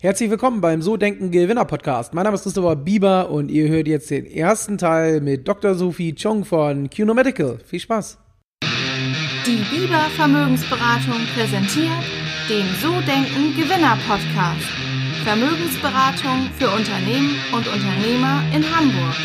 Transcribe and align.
Herzlich 0.00 0.30
willkommen 0.30 0.60
beim 0.60 0.80
So 0.80 0.96
Denken 0.96 1.32
Gewinner 1.32 1.64
Podcast. 1.64 2.14
Mein 2.14 2.22
Name 2.22 2.36
ist 2.36 2.44
Christopher 2.44 2.76
Bieber 2.76 3.30
und 3.30 3.50
ihr 3.50 3.66
hört 3.68 3.88
jetzt 3.88 4.08
den 4.10 4.26
ersten 4.26 4.78
Teil 4.78 5.20
mit 5.20 5.48
Dr. 5.48 5.74
Sophie 5.74 6.14
Chong 6.14 6.44
von 6.44 6.88
QNO 6.88 7.14
Medical. 7.14 7.58
Viel 7.66 7.80
Spaß. 7.80 8.16
Die 9.44 9.76
Bieber 9.76 10.06
Vermögensberatung 10.14 11.18
präsentiert 11.34 12.04
den 12.48 12.66
So 12.80 12.92
Denken 13.00 13.56
Gewinner 13.56 13.98
Podcast. 14.06 14.68
Vermögensberatung 15.24 16.48
für 16.56 16.70
Unternehmen 16.70 17.34
und 17.52 17.66
Unternehmer 17.66 18.44
in 18.54 18.62
Hamburg. 18.72 19.16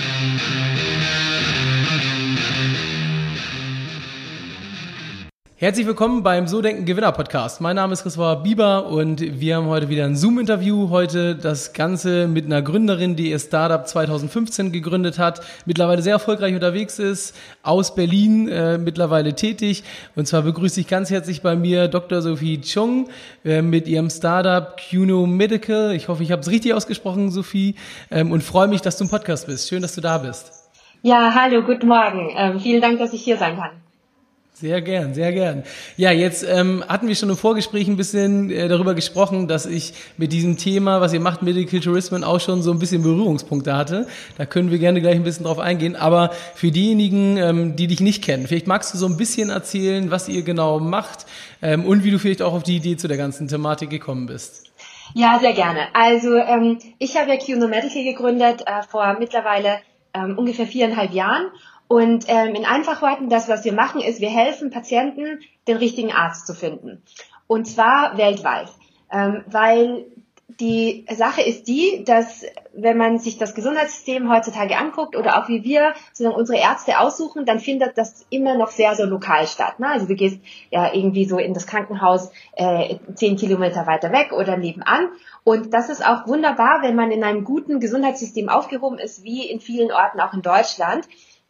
Herzlich 5.64 5.88
willkommen 5.88 6.24
beim 6.24 6.46
So 6.46 6.62
Denken 6.62 6.84
Gewinner 6.84 7.14
Podcast. 7.14 7.62
Mein 7.62 7.78
Name 7.78 7.94
ist 7.94 8.04
Christopher 8.04 8.36
Bieber 8.36 8.88
und 8.88 9.22
wir 9.40 9.56
haben 9.56 9.68
heute 9.68 9.88
wieder 9.88 10.04
ein 10.04 10.18
Zoom-Interview. 10.18 10.90
Heute 10.90 11.38
das 11.38 11.72
Ganze 11.72 12.28
mit 12.28 12.44
einer 12.44 12.62
Gründerin, 12.62 13.16
die 13.16 13.30
ihr 13.30 13.40
Startup 13.40 13.88
2015 13.88 14.74
gegründet 14.74 15.20
hat, 15.20 15.40
mittlerweile 15.66 16.02
sehr 16.02 16.16
erfolgreich 16.16 16.54
unterwegs 16.54 17.00
ist, 17.00 17.34
aus 17.62 17.96
Berlin 17.96 18.50
äh, 18.50 18.78
mittlerweile 18.78 19.36
tätig. 19.36 19.86
Und 20.18 20.28
zwar 20.28 20.42
begrüße 20.42 20.82
ich 20.82 20.88
ganz 20.90 21.10
herzlich 21.10 21.42
bei 21.42 21.56
mir 21.56 21.88
Dr. 21.88 22.22
Sophie 22.22 22.60
Chung 22.60 23.08
äh, 23.46 23.62
mit 23.62 23.88
ihrem 23.88 24.10
Startup 24.10 24.76
Cuno 24.90 25.26
Medical. 25.26 25.94
Ich 25.96 26.10
hoffe, 26.10 26.24
ich 26.24 26.34
habe 26.34 26.42
es 26.42 26.50
richtig 26.50 26.74
ausgesprochen, 26.74 27.32
Sophie, 27.32 27.76
ähm, 28.12 28.34
und 28.34 28.44
freue 28.44 28.68
mich, 28.68 28.82
dass 28.82 28.98
du 28.98 29.06
im 29.06 29.10
Podcast 29.10 29.48
bist. 29.48 29.70
Schön, 29.70 29.82
dass 29.82 29.96
du 29.96 30.02
da 30.02 30.18
bist. 30.18 30.52
Ja, 31.04 31.34
hallo, 31.34 31.62
guten 31.62 31.88
Morgen. 31.88 32.34
Ähm, 32.36 32.60
vielen 32.60 32.82
Dank, 32.82 33.00
dass 33.00 33.14
ich 33.14 33.24
hier 33.24 33.38
sein 33.38 33.56
kann. 33.56 33.83
Sehr 34.56 34.82
gern, 34.82 35.16
sehr 35.16 35.32
gern. 35.32 35.64
Ja, 35.98 36.12
jetzt 36.12 36.46
ähm, 36.48 36.84
hatten 36.88 37.08
wir 37.08 37.16
schon 37.16 37.30
im 37.30 37.38
Vorgespräch 37.38 37.88
ein 37.88 37.98
bisschen 37.98 38.52
äh, 38.52 38.68
darüber 38.68 38.94
gesprochen, 38.94 39.48
dass 39.48 39.66
ich 39.66 39.94
mit 40.18 40.32
diesem 40.32 40.58
Thema, 40.58 41.02
was 41.02 41.12
ihr 41.12 41.20
macht, 41.20 41.42
Medical 41.42 41.80
Tourism, 41.80 42.24
auch 42.24 42.40
schon 42.40 42.62
so 42.62 42.72
ein 42.72 42.78
bisschen 42.78 43.02
Berührungspunkte 43.02 43.76
hatte. 43.76 44.08
Da 44.38 44.46
können 44.46 44.70
wir 44.70 44.78
gerne 44.78 45.02
gleich 45.02 45.16
ein 45.16 45.24
bisschen 45.24 45.46
drauf 45.46 45.58
eingehen. 45.58 45.96
Aber 45.96 46.30
für 46.54 46.70
diejenigen, 46.70 47.38
ähm, 47.38 47.76
die 47.76 47.88
dich 47.88 48.00
nicht 48.00 48.24
kennen, 48.24 48.46
vielleicht 48.46 48.68
magst 48.68 48.94
du 48.94 48.98
so 49.00 49.08
ein 49.08 49.18
bisschen 49.18 49.50
erzählen, 49.50 50.12
was 50.12 50.30
ihr 50.30 50.44
genau 50.44 50.80
macht 50.80 51.26
ähm, 51.64 51.84
und 51.84 52.04
wie 52.04 52.12
du 52.12 52.20
vielleicht 52.20 52.44
auch 52.44 52.54
auf 52.54 52.64
die 52.64 52.76
Idee 52.76 52.96
zu 52.96 53.08
der 53.08 53.18
ganzen 53.18 53.48
Thematik 53.48 53.90
gekommen 53.90 54.28
bist. 54.28 54.72
Ja, 55.16 55.40
sehr 55.42 55.54
gerne. 55.54 55.88
Also 55.94 56.36
ähm, 56.36 56.78
ich 57.00 57.18
habe 57.18 57.32
ja 57.32 57.38
QNO 57.38 57.68
Medical 57.68 58.04
gegründet 58.04 58.62
äh, 58.68 58.84
vor 58.88 59.18
mittlerweile 59.18 59.80
ähm, 60.14 60.38
ungefähr 60.38 60.68
viereinhalb 60.68 61.12
Jahren 61.12 61.48
und 61.88 62.26
ähm, 62.28 62.56
in 62.56 62.66
Einfachworten, 62.66 63.30
das, 63.30 63.50
was 63.50 63.66
wir 63.66 63.74
machen, 63.74 64.02
ist, 64.02 64.22
wir 64.22 64.30
helfen 64.30 64.72
Patienten, 64.72 65.40
den 65.68 65.78
richtigen 65.78 66.12
Arzt 66.12 66.48
zu 66.48 66.54
finden. 66.54 67.04
Und 67.48 67.66
zwar 67.66 68.18
weltweit. 68.18 68.70
Ähm, 69.12 69.44
weil 69.48 70.06
die 70.60 71.06
Sache 71.10 71.42
ist 71.42 71.68
die, 71.68 72.04
dass 72.06 72.46
wenn 72.74 72.98
man 72.98 73.20
sich 73.20 73.38
das 73.38 73.56
Gesundheitssystem 73.56 74.32
heutzutage 74.32 74.78
anguckt 74.78 75.16
oder 75.16 75.38
auch 75.38 75.48
wie 75.48 75.64
wir 75.64 75.94
sozusagen 76.12 76.36
unsere 76.36 76.60
Ärzte 76.60 77.00
aussuchen, 77.00 77.46
dann 77.46 77.60
findet 77.60 77.98
das 77.98 78.26
immer 78.30 78.56
noch 78.56 78.70
sehr, 78.70 78.96
sehr 78.96 79.06
lokal 79.06 79.48
statt. 79.48 79.80
Ne? 79.80 79.88
Also 79.88 80.06
du 80.06 80.16
gehst 80.16 80.40
ja 80.70 80.94
irgendwie 80.94 81.26
so 81.26 81.38
in 81.38 81.54
das 81.54 81.68
Krankenhaus 81.68 82.32
äh, 82.54 82.96
zehn 83.16 83.36
Kilometer 83.36 83.88
weiter 83.88 84.12
weg 84.12 84.32
oder 84.32 84.58
nebenan. 84.58 85.10
Und 85.44 85.74
das 85.74 85.90
ist 85.90 86.06
auch 86.06 86.28
wunderbar, 86.28 86.82
wenn 86.82 86.96
man 86.96 87.12
in 87.12 87.24
einem 87.24 87.44
guten 87.44 87.80
Gesundheitssystem 87.80 88.50
aufgehoben 88.50 89.00
ist, 89.00 89.24
wie 89.24 89.50
in 89.50 89.60
vielen 89.60 89.92
Orten 89.92 90.20
auch 90.20 90.34
in 90.34 90.42
Deutschland. 90.42 91.08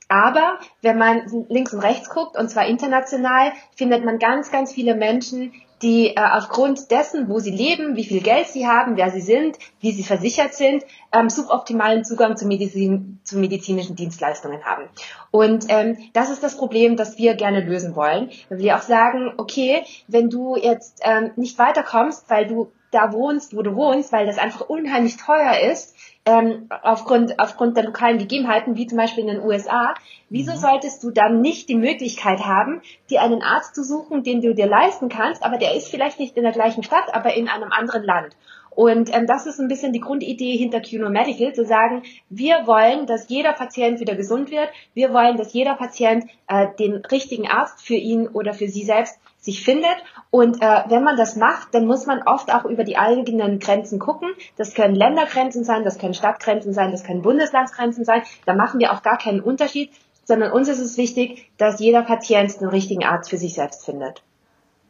Aber 0.09 0.59
wenn 0.81 0.97
man 0.97 1.45
links 1.49 1.73
und 1.73 1.79
rechts 1.79 2.09
guckt, 2.09 2.37
und 2.37 2.49
zwar 2.49 2.65
international, 2.65 3.51
findet 3.75 4.05
man 4.05 4.19
ganz, 4.19 4.51
ganz 4.51 4.73
viele 4.73 4.95
Menschen, 4.95 5.53
die 5.83 6.15
äh, 6.15 6.19
aufgrund 6.19 6.91
dessen, 6.91 7.27
wo 7.27 7.39
sie 7.39 7.51
leben, 7.51 7.97
wie 7.97 8.05
viel 8.05 8.21
Geld 8.21 8.47
sie 8.47 8.65
haben, 8.65 8.95
wer 8.95 9.11
sie 9.11 9.21
sind, 9.21 9.57
wie 9.81 9.91
sie 9.91 10.03
versichert 10.03 10.53
sind, 10.53 10.83
ähm, 11.11 11.29
suboptimalen 11.29 12.05
Zugang 12.05 12.37
zu, 12.37 12.47
Medizin, 12.47 13.19
zu 13.23 13.37
medizinischen 13.37 13.97
Dienstleistungen 13.97 14.63
haben. 14.63 14.83
Und 15.29 15.65
ähm, 15.67 15.97
das 16.13 16.29
ist 16.29 16.41
das 16.41 16.57
Problem, 16.57 16.95
das 16.95 17.17
wir 17.17 17.35
gerne 17.35 17.59
lösen 17.59 17.95
wollen. 17.95 18.31
Weil 18.49 18.59
wir 18.59 18.77
auch 18.77 18.81
sagen, 18.81 19.33
okay, 19.37 19.83
wenn 20.07 20.29
du 20.29 20.55
jetzt 20.55 21.01
ähm, 21.03 21.31
nicht 21.35 21.59
weiterkommst, 21.59 22.29
weil 22.29 22.47
du 22.47 22.71
da 22.91 23.11
wohnst, 23.11 23.55
wo 23.55 23.61
du 23.61 23.75
wohnst, 23.75 24.13
weil 24.13 24.25
das 24.25 24.37
einfach 24.37 24.61
unheimlich 24.61 25.17
teuer 25.17 25.59
ist, 25.69 25.95
ähm, 26.25 26.69
aufgrund, 26.81 27.39
aufgrund 27.39 27.75
der 27.75 27.83
lokalen 27.83 28.17
Gegebenheiten, 28.17 28.77
wie 28.77 28.87
zum 28.87 28.97
Beispiel 28.97 29.27
in 29.27 29.35
den 29.35 29.43
USA, 29.43 29.93
wieso 30.29 30.53
mhm. 30.53 30.57
solltest 30.57 31.03
du 31.03 31.11
dann 31.11 31.41
nicht 31.41 31.67
die 31.67 31.75
Möglichkeit 31.75 32.45
haben, 32.45 32.81
dir 33.09 33.21
einen 33.21 33.41
Arzt 33.41 33.75
zu 33.75 33.83
suchen, 33.83 34.23
den 34.23 34.41
du 34.41 34.55
dir 34.55 34.67
leisten 34.67 35.09
kannst, 35.09 35.43
aber 35.43 35.57
der 35.57 35.75
ist 35.75 35.89
vielleicht 35.89 36.19
nicht 36.19 36.37
in 36.37 36.43
der 36.43 36.53
gleichen 36.53 36.83
Stadt, 36.83 37.13
aber 37.13 37.33
in 37.33 37.49
einem 37.49 37.71
anderen 37.71 38.03
Land. 38.03 38.35
Und 38.75 39.13
ähm, 39.13 39.27
das 39.27 39.45
ist 39.45 39.59
ein 39.59 39.67
bisschen 39.67 39.93
die 39.93 39.99
Grundidee 39.99 40.57
hinter 40.57 40.81
QNO 40.81 41.09
Medical, 41.09 41.53
zu 41.53 41.65
sagen, 41.65 42.03
wir 42.29 42.65
wollen, 42.65 43.05
dass 43.05 43.29
jeder 43.29 43.53
Patient 43.53 43.99
wieder 43.99 44.15
gesund 44.15 44.51
wird. 44.51 44.69
Wir 44.93 45.13
wollen, 45.13 45.37
dass 45.37 45.53
jeder 45.53 45.75
Patient 45.75 46.25
äh, 46.47 46.67
den 46.79 46.95
richtigen 46.95 47.47
Arzt 47.47 47.81
für 47.81 47.95
ihn 47.95 48.27
oder 48.27 48.53
für 48.53 48.67
sie 48.67 48.83
selbst 48.83 49.17
sich 49.39 49.63
findet. 49.63 49.95
Und 50.31 50.61
äh, 50.61 50.83
wenn 50.87 51.03
man 51.03 51.17
das 51.17 51.35
macht, 51.35 51.73
dann 51.73 51.85
muss 51.85 52.05
man 52.05 52.23
oft 52.23 52.53
auch 52.53 52.65
über 52.65 52.83
die 52.83 52.97
eigenen 52.97 53.59
Grenzen 53.59 53.99
gucken. 53.99 54.29
Das 54.55 54.73
können 54.73 54.95
Ländergrenzen 54.95 55.63
sein, 55.63 55.83
das 55.83 55.99
können 55.99 56.13
Stadtgrenzen 56.13 56.73
sein, 56.73 56.91
das 56.91 57.03
können 57.03 57.21
Bundeslandsgrenzen 57.21 58.05
sein. 58.05 58.23
Da 58.45 58.55
machen 58.55 58.79
wir 58.79 58.93
auch 58.93 59.03
gar 59.03 59.17
keinen 59.17 59.41
Unterschied, 59.41 59.91
sondern 60.23 60.51
uns 60.53 60.69
ist 60.69 60.79
es 60.79 60.97
wichtig, 60.97 61.51
dass 61.57 61.79
jeder 61.79 62.03
Patient 62.03 62.59
den 62.61 62.69
richtigen 62.69 63.03
Arzt 63.03 63.29
für 63.29 63.37
sich 63.37 63.53
selbst 63.53 63.85
findet. 63.85 64.23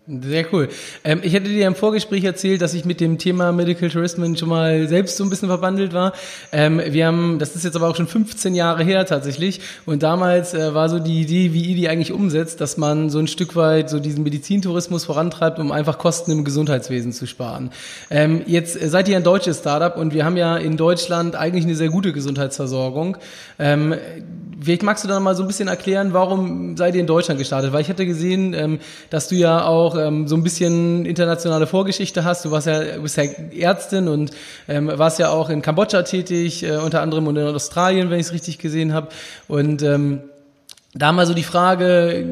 Sehr 0.05 0.45
cool. 0.51 0.67
Ähm, 1.05 1.21
ich 1.23 1.33
hätte 1.33 1.47
dir 1.47 1.65
im 1.65 1.75
Vorgespräch 1.75 2.25
erzählt, 2.25 2.61
dass 2.61 2.73
ich 2.73 2.83
mit 2.83 2.99
dem 2.99 3.17
Thema 3.17 3.53
Medical 3.53 3.89
Tourism 3.89 4.35
schon 4.35 4.49
mal 4.49 4.85
selbst 4.89 5.15
so 5.15 5.23
ein 5.23 5.29
bisschen 5.29 5.47
verbandelt 5.47 5.93
war. 5.93 6.11
Ähm, 6.51 6.81
wir 6.85 7.07
haben, 7.07 7.39
das 7.39 7.55
ist 7.55 7.63
jetzt 7.63 7.77
aber 7.77 7.87
auch 7.87 7.95
schon 7.95 8.07
15 8.07 8.53
Jahre 8.53 8.83
her 8.83 9.05
tatsächlich. 9.05 9.61
Und 9.85 10.03
damals 10.03 10.53
äh, 10.53 10.73
war 10.73 10.89
so 10.89 10.99
die 10.99 11.21
Idee, 11.21 11.53
wie 11.53 11.61
ihr 11.67 11.75
die 11.77 11.87
eigentlich 11.87 12.11
umsetzt, 12.11 12.59
dass 12.59 12.75
man 12.75 13.09
so 13.09 13.19
ein 13.19 13.27
Stück 13.27 13.55
weit 13.55 13.89
so 13.89 14.01
diesen 14.01 14.25
Medizintourismus 14.25 15.05
vorantreibt, 15.05 15.57
um 15.59 15.71
einfach 15.71 15.97
Kosten 15.97 16.31
im 16.31 16.43
Gesundheitswesen 16.43 17.13
zu 17.13 17.25
sparen. 17.25 17.71
Ähm, 18.09 18.41
jetzt 18.45 18.77
seid 18.77 19.07
ihr 19.07 19.15
ein 19.15 19.23
deutsches 19.23 19.59
Startup 19.59 19.95
und 19.95 20.13
wir 20.13 20.25
haben 20.25 20.35
ja 20.35 20.57
in 20.57 20.75
Deutschland 20.75 21.37
eigentlich 21.37 21.63
eine 21.63 21.75
sehr 21.75 21.89
gute 21.89 22.11
Gesundheitsversorgung. 22.11 23.15
Vielleicht 24.63 24.83
magst 24.83 25.03
du 25.03 25.07
dann 25.07 25.21
mal 25.23 25.35
so 25.35 25.43
ein 25.43 25.47
bisschen 25.47 25.67
erklären, 25.67 26.13
warum 26.13 26.77
seid 26.77 26.95
ihr 26.95 27.01
in 27.01 27.07
Deutschland 27.07 27.39
gestartet? 27.39 27.73
Weil 27.73 27.81
ich 27.81 27.89
hatte 27.89 28.05
gesehen, 28.05 28.53
ähm, 28.53 28.79
dass 29.09 29.27
du 29.27 29.35
ja 29.35 29.65
auch 29.65 29.97
ähm, 29.97 30.27
so 30.27 30.35
ein 30.35 30.43
bisschen 30.43 31.05
internationale 31.05 31.67
Vorgeschichte 31.67 32.23
hast. 32.23 32.45
Du 32.45 32.51
warst 32.51 32.67
ja, 32.67 32.97
bist 32.99 33.17
ja 33.17 33.23
Ärztin 33.23 34.07
und 34.07 34.31
ähm, 34.67 34.91
warst 34.93 35.19
ja 35.19 35.29
auch 35.29 35.49
in 35.49 35.61
Kambodscha 35.61 36.03
tätig, 36.03 36.63
äh, 36.63 36.77
unter 36.77 37.01
anderem 37.01 37.27
und 37.27 37.35
in 37.35 37.47
Australien, 37.47 38.09
wenn 38.09 38.19
ich 38.19 38.27
es 38.27 38.33
richtig 38.33 38.59
gesehen 38.59 38.93
habe. 38.93 39.09
Und 39.47 39.83
da 40.95 41.11
mal 41.11 41.25
so 41.25 41.33
die 41.33 41.43
Frage, 41.43 42.25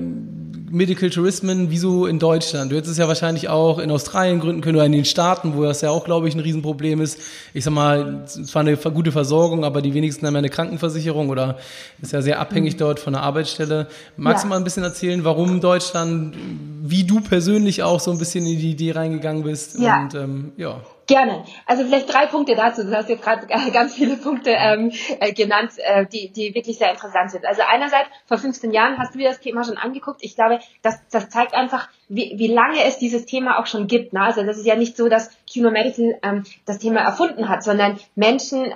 Medical 0.71 1.09
Tourism, 1.09 1.49
wieso 1.67 2.05
in 2.05 2.17
Deutschland? 2.17 2.71
Du 2.71 2.75
hättest 2.75 2.93
es 2.93 2.97
ja 2.97 3.07
wahrscheinlich 3.07 3.49
auch 3.49 3.77
in 3.79 3.91
Australien 3.91 4.39
gründen 4.39 4.61
können 4.61 4.77
oder 4.77 4.85
in 4.85 4.93
den 4.93 5.05
Staaten, 5.05 5.55
wo 5.55 5.63
das 5.63 5.81
ja 5.81 5.89
auch, 5.89 6.05
glaube 6.05 6.27
ich, 6.27 6.35
ein 6.35 6.39
Riesenproblem 6.39 7.01
ist. 7.01 7.19
Ich 7.53 7.63
sag 7.63 7.73
mal, 7.73 8.23
es 8.25 8.55
war 8.55 8.61
eine 8.61 8.77
gute 8.77 9.11
Versorgung, 9.11 9.65
aber 9.65 9.81
die 9.81 9.93
wenigsten 9.93 10.25
haben 10.25 10.33
ja 10.33 10.39
eine 10.39 10.49
Krankenversicherung 10.49 11.29
oder 11.29 11.57
ist 12.01 12.13
ja 12.13 12.21
sehr 12.21 12.39
abhängig 12.39 12.77
dort 12.77 12.99
von 12.99 13.13
der 13.13 13.21
Arbeitsstelle. 13.21 13.87
Magst 14.17 14.43
ja. 14.43 14.47
du 14.47 14.49
mal 14.49 14.57
ein 14.57 14.63
bisschen 14.63 14.83
erzählen, 14.83 15.23
warum 15.23 15.59
Deutschland, 15.61 16.35
wie 16.81 17.03
du 17.03 17.19
persönlich 17.19 17.83
auch 17.83 17.99
so 17.99 18.11
ein 18.11 18.17
bisschen 18.17 18.45
in 18.45 18.57
die 18.57 18.71
Idee 18.71 18.91
reingegangen 18.91 19.43
bist? 19.43 19.77
Ja. 19.77 20.03
Und, 20.03 20.15
ähm, 20.15 20.51
ja. 20.57 20.81
Gerne. 21.11 21.43
Also 21.65 21.83
vielleicht 21.83 22.13
drei 22.13 22.25
Punkte 22.25 22.55
dazu. 22.55 22.85
Du 22.85 22.95
hast 22.95 23.09
jetzt 23.09 23.21
gerade 23.21 23.45
ganz 23.73 23.95
viele 23.95 24.15
Punkte 24.15 24.51
ähm, 24.51 24.93
äh, 25.19 25.33
genannt, 25.33 25.73
äh, 25.77 26.05
die, 26.05 26.29
die 26.29 26.55
wirklich 26.55 26.77
sehr 26.77 26.89
interessant 26.89 27.31
sind. 27.31 27.45
Also 27.45 27.63
einerseits, 27.69 28.07
vor 28.27 28.37
15 28.37 28.71
Jahren 28.71 28.97
hast 28.97 29.13
du 29.13 29.19
dir 29.19 29.27
das 29.27 29.41
Thema 29.41 29.65
schon 29.65 29.77
angeguckt. 29.77 30.23
Ich 30.23 30.35
glaube, 30.35 30.59
das, 30.81 31.01
das 31.11 31.27
zeigt 31.29 31.53
einfach, 31.53 31.89
wie, 32.07 32.35
wie 32.37 32.47
lange 32.47 32.81
es 32.85 32.97
dieses 32.97 33.25
Thema 33.25 33.59
auch 33.59 33.65
schon 33.65 33.87
gibt. 33.87 34.13
Ne? 34.13 34.21
Also 34.21 34.43
das 34.43 34.57
ist 34.57 34.65
ja 34.65 34.75
nicht 34.75 34.95
so, 34.95 35.09
dass 35.09 35.31
Kino 35.45 35.69
Medical 35.69 36.17
ähm, 36.23 36.43
das 36.65 36.79
Thema 36.79 37.01
erfunden 37.01 37.49
hat, 37.49 37.61
sondern 37.61 37.99
Menschen 38.15 38.73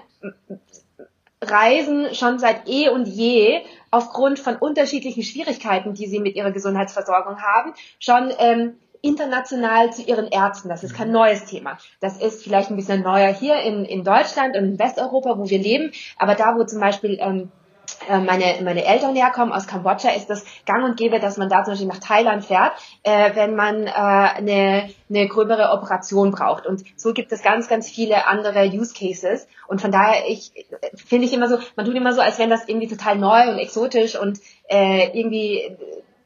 reisen 1.41 2.13
schon 2.15 2.37
seit 2.37 2.67
eh 2.67 2.89
und 2.89 3.07
je 3.07 3.61
aufgrund 3.91 4.39
von 4.39 4.57
unterschiedlichen 4.57 5.23
Schwierigkeiten, 5.23 5.93
die 5.93 6.07
sie 6.07 6.19
mit 6.19 6.35
ihrer 6.35 6.51
Gesundheitsversorgung 6.51 7.41
haben, 7.41 7.73
schon 7.99 8.33
ähm, 8.39 8.73
international 9.05 9.93
zu 9.93 10.01
ihren 10.01 10.27
Ärzten. 10.27 10.69
Das 10.69 10.83
ist 10.83 10.95
kein 10.95 11.11
neues 11.11 11.45
Thema. 11.45 11.77
Das 11.99 12.17
ist 12.17 12.43
vielleicht 12.43 12.69
ein 12.71 12.75
bisschen 12.75 13.03
neuer 13.03 13.31
hier 13.31 13.61
in, 13.61 13.85
in 13.85 14.03
Deutschland 14.03 14.57
und 14.57 14.63
in 14.63 14.79
Westeuropa, 14.79 15.37
wo 15.37 15.49
wir 15.49 15.59
leben. 15.59 15.91
Aber 16.17 16.35
da, 16.35 16.55
wo 16.57 16.63
zum 16.63 16.79
Beispiel 16.79 17.17
ähm, 17.21 17.51
äh, 18.09 18.19
meine, 18.19 18.63
meine 18.63 18.83
Eltern 18.83 19.15
herkommen 19.15 19.53
aus 19.53 19.67
Kambodscha, 19.67 20.09
ist 20.09 20.29
das 20.29 20.43
gang 20.65 20.83
und 20.83 20.97
gäbe, 20.97 21.19
dass 21.19 21.37
man 21.37 21.49
da 21.49 21.63
zum 21.63 21.73
Beispiel 21.73 21.87
nach 21.87 21.99
Thailand 21.99 22.43
fährt, 22.43 22.73
äh, 23.03 23.35
wenn 23.35 23.55
man 23.55 23.85
äh, 23.85 23.91
eine, 23.91 24.89
eine 25.09 25.27
gröbere 25.27 25.69
Operation 25.71 26.31
braucht. 26.31 26.65
Und 26.65 26.83
so 26.95 27.13
gibt 27.13 27.31
es 27.31 27.43
ganz, 27.43 27.67
ganz 27.67 27.87
viele 27.89 28.25
andere 28.25 28.65
Use 28.67 28.93
Cases. 28.93 29.47
Und 29.67 29.81
von 29.81 29.91
daher, 29.91 30.27
ich 30.27 30.51
finde 30.95 31.27
ich 31.27 31.33
immer 31.33 31.47
so, 31.47 31.59
man 31.75 31.85
tut 31.85 31.95
immer 31.95 32.13
so, 32.13 32.21
als 32.21 32.39
wenn 32.39 32.49
das 32.49 32.67
irgendwie 32.67 32.87
total 32.87 33.17
neu 33.17 33.51
und 33.51 33.59
exotisch 33.59 34.19
und 34.19 34.39
äh, 34.67 35.17
irgendwie 35.17 35.77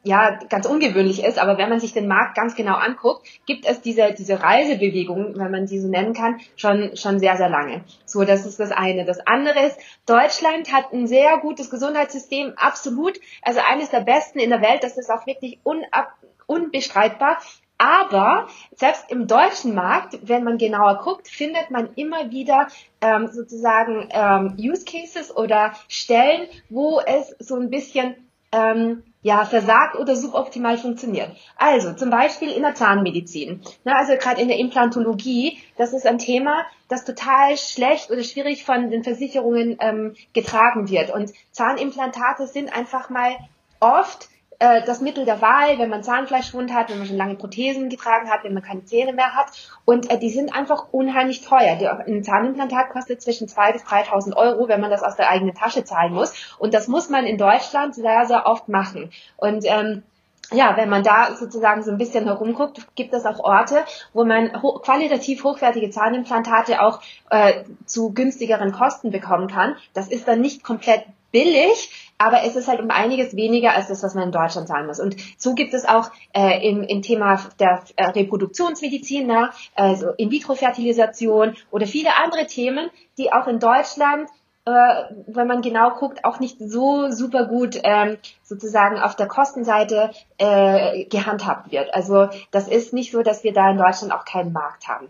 ja 0.03 0.39
ganz 0.49 0.65
ungewöhnlich 0.65 1.23
ist, 1.23 1.37
aber 1.39 1.57
wenn 1.57 1.69
man 1.69 1.79
sich 1.79 1.93
den 1.93 2.07
Markt 2.07 2.35
ganz 2.35 2.55
genau 2.55 2.75
anguckt, 2.75 3.27
gibt 3.45 3.65
es 3.65 3.81
diese 3.81 4.13
diese 4.13 4.41
Reisebewegung, 4.41 5.37
wenn 5.37 5.51
man 5.51 5.67
sie 5.67 5.79
so 5.79 5.87
nennen 5.87 6.13
kann, 6.13 6.39
schon 6.55 6.95
schon 6.95 7.19
sehr 7.19 7.37
sehr 7.37 7.49
lange. 7.49 7.81
So, 8.05 8.23
das 8.23 8.45
ist 8.45 8.59
das 8.59 8.71
eine. 8.71 9.05
Das 9.05 9.19
andere 9.27 9.65
ist, 9.65 9.77
Deutschland 10.05 10.71
hat 10.71 10.93
ein 10.93 11.07
sehr 11.07 11.37
gutes 11.39 11.69
Gesundheitssystem, 11.69 12.53
absolut, 12.55 13.19
also 13.41 13.59
eines 13.69 13.89
der 13.89 14.01
besten 14.01 14.39
in 14.39 14.49
der 14.49 14.61
Welt. 14.61 14.83
Das 14.83 14.97
ist 14.97 15.09
auch 15.09 15.25
wirklich 15.25 15.59
unab, 15.63 16.13
unbestreitbar. 16.47 17.37
Aber 17.81 18.47
selbst 18.75 19.09
im 19.09 19.27
deutschen 19.27 19.73
Markt, 19.73 20.19
wenn 20.23 20.43
man 20.43 20.57
genauer 20.57 20.99
guckt, 21.01 21.29
findet 21.29 21.71
man 21.71 21.93
immer 21.95 22.29
wieder 22.29 22.67
ähm, 22.99 23.27
sozusagen 23.27 24.09
ähm, 24.11 24.57
Use 24.59 24.83
Cases 24.83 25.35
oder 25.35 25.71
Stellen, 25.87 26.47
wo 26.69 26.99
es 26.99 27.33
so 27.39 27.55
ein 27.55 27.69
bisschen 27.69 28.15
ähm, 28.51 29.03
ja, 29.21 29.43
versagt 29.43 29.97
oder 29.97 30.15
suboptimal 30.15 30.77
funktioniert. 30.77 31.35
Also 31.57 31.93
zum 31.93 32.09
Beispiel 32.09 32.51
in 32.51 32.61
der 32.61 32.75
Zahnmedizin. 32.75 33.61
Na, 33.83 33.97
also 33.97 34.13
gerade 34.15 34.41
in 34.41 34.47
der 34.47 34.59
Implantologie, 34.59 35.59
das 35.77 35.93
ist 35.93 36.07
ein 36.07 36.19
Thema, 36.19 36.65
das 36.87 37.03
total 37.03 37.57
schlecht 37.57 38.11
oder 38.11 38.23
schwierig 38.23 38.63
von 38.63 38.89
den 38.89 39.03
Versicherungen 39.03 39.77
ähm, 39.81 40.15
getragen 40.33 40.89
wird. 40.89 41.13
Und 41.13 41.33
Zahnimplantate 41.51 42.47
sind 42.47 42.73
einfach 42.75 43.09
mal 43.09 43.35
oft 43.81 44.29
äh, 44.59 44.83
das 44.85 45.01
Mittel 45.01 45.25
der 45.25 45.41
Wahl, 45.41 45.79
wenn 45.79 45.89
man 45.89 46.03
Zahnfleischwund 46.03 46.73
hat, 46.73 46.89
wenn 46.89 46.99
man 46.99 47.07
schon 47.07 47.17
lange 47.17 47.35
Prothesen 47.35 47.89
getragen 47.89 48.29
hat, 48.29 48.43
wenn 48.43 48.53
man 48.53 48.61
keine 48.61 48.85
Zähne 48.85 49.13
mehr 49.13 49.33
hat. 49.33 49.47
Und 49.85 50.11
äh, 50.11 50.19
die 50.19 50.29
sind 50.29 50.53
einfach 50.53 50.87
unheimlich 50.91 51.41
teuer. 51.41 51.75
Die, 51.77 51.87
ein 51.87 52.23
Zahnimplantat 52.23 52.89
kostet 52.89 53.21
zwischen 53.21 53.47
2.000 53.47 53.71
bis 53.73 53.83
3.000 53.83 54.35
Euro, 54.35 54.67
wenn 54.67 54.81
man 54.81 54.91
das 54.91 55.01
aus 55.01 55.15
der 55.15 55.29
eigenen 55.29 55.55
Tasche 55.55 55.83
zahlen 55.85 56.13
muss. 56.13 56.33
Und 56.59 56.73
das 56.73 56.87
muss 56.87 57.09
man 57.09 57.25
in 57.25 57.37
Deutschland 57.37 57.95
sehr, 57.95 58.25
sehr 58.25 58.45
oft 58.45 58.67
machen. 58.67 59.11
Und 59.37 59.63
ähm, 59.65 60.03
ja, 60.51 60.75
wenn 60.77 60.89
man 60.89 61.03
da 61.03 61.35
sozusagen 61.35 61.83
so 61.83 61.91
ein 61.91 61.97
bisschen 61.97 62.25
herumguckt, 62.25 62.87
gibt 62.95 63.13
es 63.13 63.25
auch 63.25 63.39
Orte, 63.39 63.85
wo 64.13 64.25
man 64.25 64.61
ho 64.61 64.79
qualitativ 64.79 65.43
hochwertige 65.43 65.91
Zahnimplantate 65.91 66.81
auch 66.81 67.01
äh, 67.29 67.63
zu 67.85 68.11
günstigeren 68.13 68.71
Kosten 68.71 69.11
bekommen 69.11 69.47
kann. 69.47 69.75
Das 69.93 70.07
ist 70.07 70.27
dann 70.27 70.41
nicht 70.41 70.63
komplett 70.63 71.05
billig, 71.31 72.11
aber 72.17 72.43
es 72.43 72.55
ist 72.55 72.67
halt 72.67 72.81
um 72.81 72.91
einiges 72.91 73.35
weniger 73.35 73.73
als 73.73 73.87
das, 73.87 74.03
was 74.03 74.13
man 74.13 74.25
in 74.25 74.31
Deutschland 74.31 74.67
zahlen 74.67 74.87
muss. 74.87 74.99
Und 74.99 75.15
so 75.37 75.55
gibt 75.55 75.73
es 75.73 75.85
auch 75.85 76.11
äh, 76.33 76.67
im, 76.67 76.83
im 76.83 77.01
Thema 77.01 77.39
der 77.59 77.83
äh, 77.95 78.05
Reproduktionsmedizin, 78.05 79.27
na, 79.27 79.51
also 79.75 80.09
In-vitro-Fertilisation 80.11 81.55
oder 81.71 81.87
viele 81.87 82.15
andere 82.17 82.45
Themen, 82.45 82.89
die 83.17 83.31
auch 83.31 83.47
in 83.47 83.59
Deutschland 83.59 84.29
äh, 84.69 85.03
wenn 85.27 85.47
man 85.47 85.61
genau 85.61 85.91
guckt, 85.91 86.25
auch 86.25 86.39
nicht 86.39 86.57
so 86.59 87.09
super 87.09 87.45
gut 87.45 87.79
ähm, 87.83 88.17
sozusagen 88.43 88.99
auf 88.99 89.15
der 89.15 89.27
Kostenseite 89.27 90.11
äh, 90.37 91.05
gehandhabt 91.05 91.71
wird. 91.71 91.93
Also 91.93 92.29
das 92.51 92.67
ist 92.67 92.93
nicht 92.93 93.11
so, 93.11 93.23
dass 93.23 93.43
wir 93.43 93.53
da 93.53 93.71
in 93.71 93.77
Deutschland 93.77 94.13
auch 94.13 94.25
keinen 94.25 94.51
Markt 94.51 94.87
haben. 94.87 95.07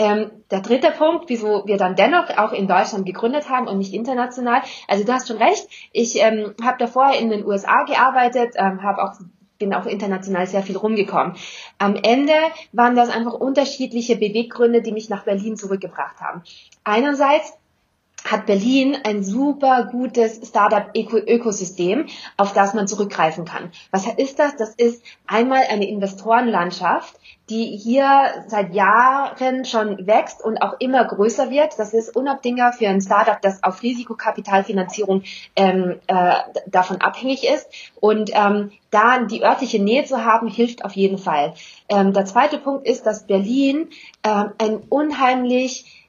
Ähm, 0.00 0.30
der 0.50 0.60
dritte 0.60 0.92
Punkt, 0.92 1.28
wieso 1.28 1.66
wir 1.66 1.76
dann 1.76 1.94
dennoch 1.94 2.30
auch 2.38 2.52
in 2.52 2.66
Deutschland 2.66 3.04
gegründet 3.04 3.50
haben 3.50 3.68
und 3.68 3.76
nicht 3.76 3.92
international. 3.92 4.62
Also 4.88 5.04
du 5.04 5.12
hast 5.12 5.28
schon 5.28 5.36
recht. 5.36 5.68
Ich 5.92 6.16
ähm, 6.22 6.54
habe 6.64 6.78
davor 6.78 7.12
in 7.12 7.28
den 7.28 7.44
USA 7.44 7.84
gearbeitet, 7.84 8.54
ähm, 8.56 8.82
habe 8.82 9.04
auch 9.04 9.12
bin 9.58 9.74
auch 9.74 9.84
international 9.84 10.46
sehr 10.46 10.62
viel 10.62 10.78
rumgekommen. 10.78 11.34
Am 11.76 11.94
Ende 11.96 12.32
waren 12.72 12.96
das 12.96 13.10
einfach 13.10 13.34
unterschiedliche 13.34 14.16
Beweggründe, 14.16 14.80
die 14.80 14.92
mich 14.92 15.10
nach 15.10 15.24
Berlin 15.24 15.54
zurückgebracht 15.54 16.18
haben. 16.18 16.44
Einerseits 16.82 17.52
hat 18.24 18.46
Berlin 18.46 18.96
ein 19.04 19.22
super 19.22 19.88
gutes 19.90 20.40
Startup-Ökosystem, 20.46 22.06
auf 22.36 22.52
das 22.52 22.74
man 22.74 22.86
zurückgreifen 22.86 23.44
kann. 23.44 23.70
Was 23.90 24.06
ist 24.06 24.38
das? 24.38 24.56
Das 24.56 24.74
ist 24.74 25.02
einmal 25.26 25.62
eine 25.68 25.88
Investorenlandschaft, 25.88 27.14
die 27.48 27.76
hier 27.76 28.44
seit 28.46 28.74
Jahren 28.74 29.64
schon 29.64 30.06
wächst 30.06 30.42
und 30.42 30.62
auch 30.62 30.74
immer 30.78 31.04
größer 31.04 31.50
wird. 31.50 31.78
Das 31.78 31.94
ist 31.94 32.14
unabdingbar 32.14 32.72
für 32.72 32.88
ein 32.88 33.00
Startup, 33.00 33.40
das 33.42 33.62
auf 33.64 33.82
Risikokapitalfinanzierung 33.82 35.24
ähm, 35.56 35.96
äh, 36.06 36.34
davon 36.66 37.00
abhängig 37.00 37.44
ist. 37.44 37.66
Und 38.00 38.30
ähm, 38.34 38.70
da 38.90 39.18
die 39.20 39.42
örtliche 39.42 39.82
Nähe 39.82 40.04
zu 40.04 40.24
haben, 40.24 40.48
hilft 40.48 40.84
auf 40.84 40.92
jeden 40.92 41.18
Fall. 41.18 41.54
Ähm, 41.88 42.12
der 42.12 42.24
zweite 42.24 42.58
Punkt 42.58 42.86
ist, 42.86 43.04
dass 43.06 43.26
Berlin 43.26 43.88
ähm, 44.22 44.52
ein 44.58 44.76
unheimlich 44.88 45.99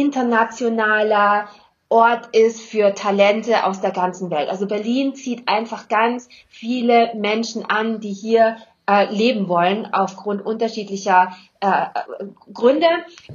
internationaler 0.00 1.48
Ort 1.88 2.34
ist 2.34 2.60
für 2.60 2.94
Talente 2.94 3.64
aus 3.64 3.80
der 3.80 3.92
ganzen 3.92 4.30
Welt. 4.30 4.48
Also 4.48 4.66
Berlin 4.66 5.14
zieht 5.14 5.48
einfach 5.48 5.88
ganz 5.88 6.28
viele 6.48 7.14
Menschen 7.14 7.64
an, 7.64 8.00
die 8.00 8.12
hier 8.12 8.56
äh, 8.88 9.12
leben 9.14 9.48
wollen 9.48 9.92
aufgrund 9.92 10.44
unterschiedlicher 10.44 11.36
äh, 11.60 11.86
Gründe. 12.52 12.88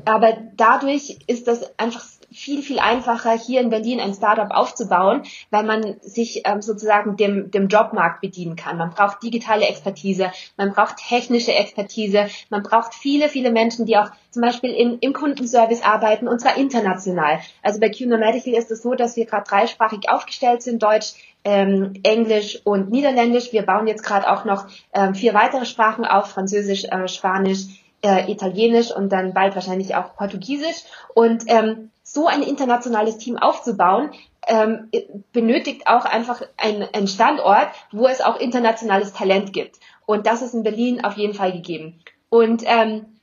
Aber 0.06 0.38
dadurch 0.58 1.20
ist 1.28 1.48
das 1.48 1.80
einfach 1.80 2.04
viel, 2.32 2.62
viel 2.62 2.80
einfacher, 2.80 3.32
hier 3.32 3.62
in 3.62 3.70
Berlin 3.70 4.00
ein 4.00 4.14
Startup 4.14 4.52
aufzubauen, 4.52 5.24
weil 5.50 5.64
man 5.64 5.96
sich 6.02 6.44
ähm, 6.46 6.62
sozusagen 6.62 7.18
dem, 7.18 7.52
dem 7.52 7.68
Jobmarkt 7.68 8.22
bedienen 8.22 8.56
kann. 8.56 8.78
Man 8.78 8.92
braucht 8.92 9.24
digitale 9.24 9.68
Expertise, 9.68 10.32
man 10.58 10.74
braucht 10.74 10.98
technische 10.98 11.54
Expertise, 11.54 12.28
man 12.50 12.64
braucht 12.64 12.94
viele, 12.94 13.30
viele 13.30 13.52
Menschen, 13.52 13.86
die 13.86 13.98
auch 13.98 14.12
zum 14.32 14.42
Beispiel 14.42 14.72
in, 14.72 15.00
im 15.00 15.14
Kundenservice 15.14 15.82
arbeiten 15.82 16.28
und 16.28 16.40
zwar 16.40 16.58
international. 16.58 17.40
Also 17.64 17.80
bei 17.80 17.90
QNO 17.90 18.18
Medical 18.18 18.54
ist 18.54 18.72
es 18.72 18.84
so, 18.84 18.94
dass 18.94 19.16
wir 19.16 19.26
gerade 19.26 19.50
dreisprachig 19.50 20.10
aufgestellt 20.10 20.62
sind, 20.62 20.84
Deutsch, 20.84 21.14
ähm, 21.44 21.94
Englisch 22.04 22.60
und 22.64 22.92
Niederländisch. 22.92 23.54
Wir 23.54 23.64
bauen 23.64 23.88
jetzt 23.88 24.04
gerade 24.04 24.30
auch 24.30 24.46
noch 24.46 24.68
ähm, 24.94 25.16
vier 25.16 25.34
weitere 25.34 25.66
Sprachen 25.66 26.06
auf, 26.06 26.30
Französisch, 26.30 26.86
äh, 26.86 27.08
Spanisch, 27.08 27.66
äh, 28.02 28.32
Italienisch 28.32 28.92
und 28.92 29.12
dann 29.12 29.34
bald 29.34 29.56
wahrscheinlich 29.56 29.96
auch 29.96 30.16
Portugiesisch. 30.16 30.84
Und 31.14 31.44
ähm, 31.48 31.92
so 32.12 32.28
ein 32.28 32.42
internationales 32.42 33.18
Team 33.18 33.38
aufzubauen, 33.38 34.12
ähm, 34.48 34.90
benötigt 35.32 35.88
auch 35.88 36.06
einfach 36.06 36.42
ein 36.58 37.08
Standort, 37.08 37.70
wo 37.92 38.08
es 38.08 38.22
auch 38.22 38.40
internationales 38.40 39.14
Talent 39.14 39.54
gibt. 39.54 39.78
Und 40.06 40.26
das 40.26 40.42
ist 40.42 40.56
in 40.56 40.64
Berlin 40.64 41.04
auf 41.04 41.18
jeden 41.18 41.36
Fall 41.36 41.52
gegeben. 41.52 42.00
Und 42.30 42.64
ähm, 42.66 43.20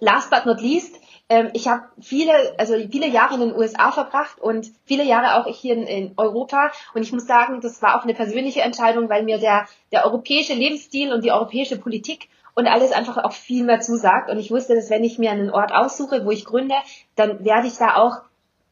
last 0.00 0.30
but 0.30 0.46
not 0.46 0.60
least, 0.60 0.94
ähm, 1.28 1.50
ich 1.52 1.68
habe 1.68 1.82
viele, 2.00 2.32
also 2.58 2.74
viele 2.90 3.08
Jahre 3.08 3.34
in 3.34 3.40
den 3.40 3.54
USA 3.54 3.90
verbracht 3.90 4.40
und 4.40 4.70
viele 4.84 5.04
Jahre 5.04 5.36
auch 5.36 5.52
hier 5.52 5.74
in, 5.74 5.82
in, 5.82 6.12
Europa. 6.16 6.70
Und 6.94 7.02
ich 7.02 7.12
muss 7.12 7.26
sagen, 7.26 7.60
das 7.60 7.82
war 7.82 7.98
auch 7.98 8.04
eine 8.04 8.14
persönliche 8.14 8.62
Entscheidung, 8.62 9.08
weil 9.08 9.24
mir 9.24 9.38
der, 9.38 9.66
der 9.92 10.06
europäische 10.06 10.54
Lebensstil 10.54 11.12
und 11.12 11.24
die 11.24 11.32
europäische 11.32 11.78
Politik 11.78 12.28
und 12.58 12.66
alles 12.66 12.90
einfach 12.90 13.18
auch 13.18 13.30
viel 13.30 13.62
mehr 13.62 13.78
zusagt. 13.78 14.28
Und 14.28 14.38
ich 14.40 14.50
wusste, 14.50 14.74
dass 14.74 14.90
wenn 14.90 15.04
ich 15.04 15.16
mir 15.16 15.30
einen 15.30 15.48
Ort 15.48 15.72
aussuche, 15.72 16.26
wo 16.26 16.32
ich 16.32 16.44
gründe, 16.44 16.74
dann 17.14 17.44
werde 17.44 17.68
ich 17.68 17.76
da 17.76 17.94
auch 17.94 18.16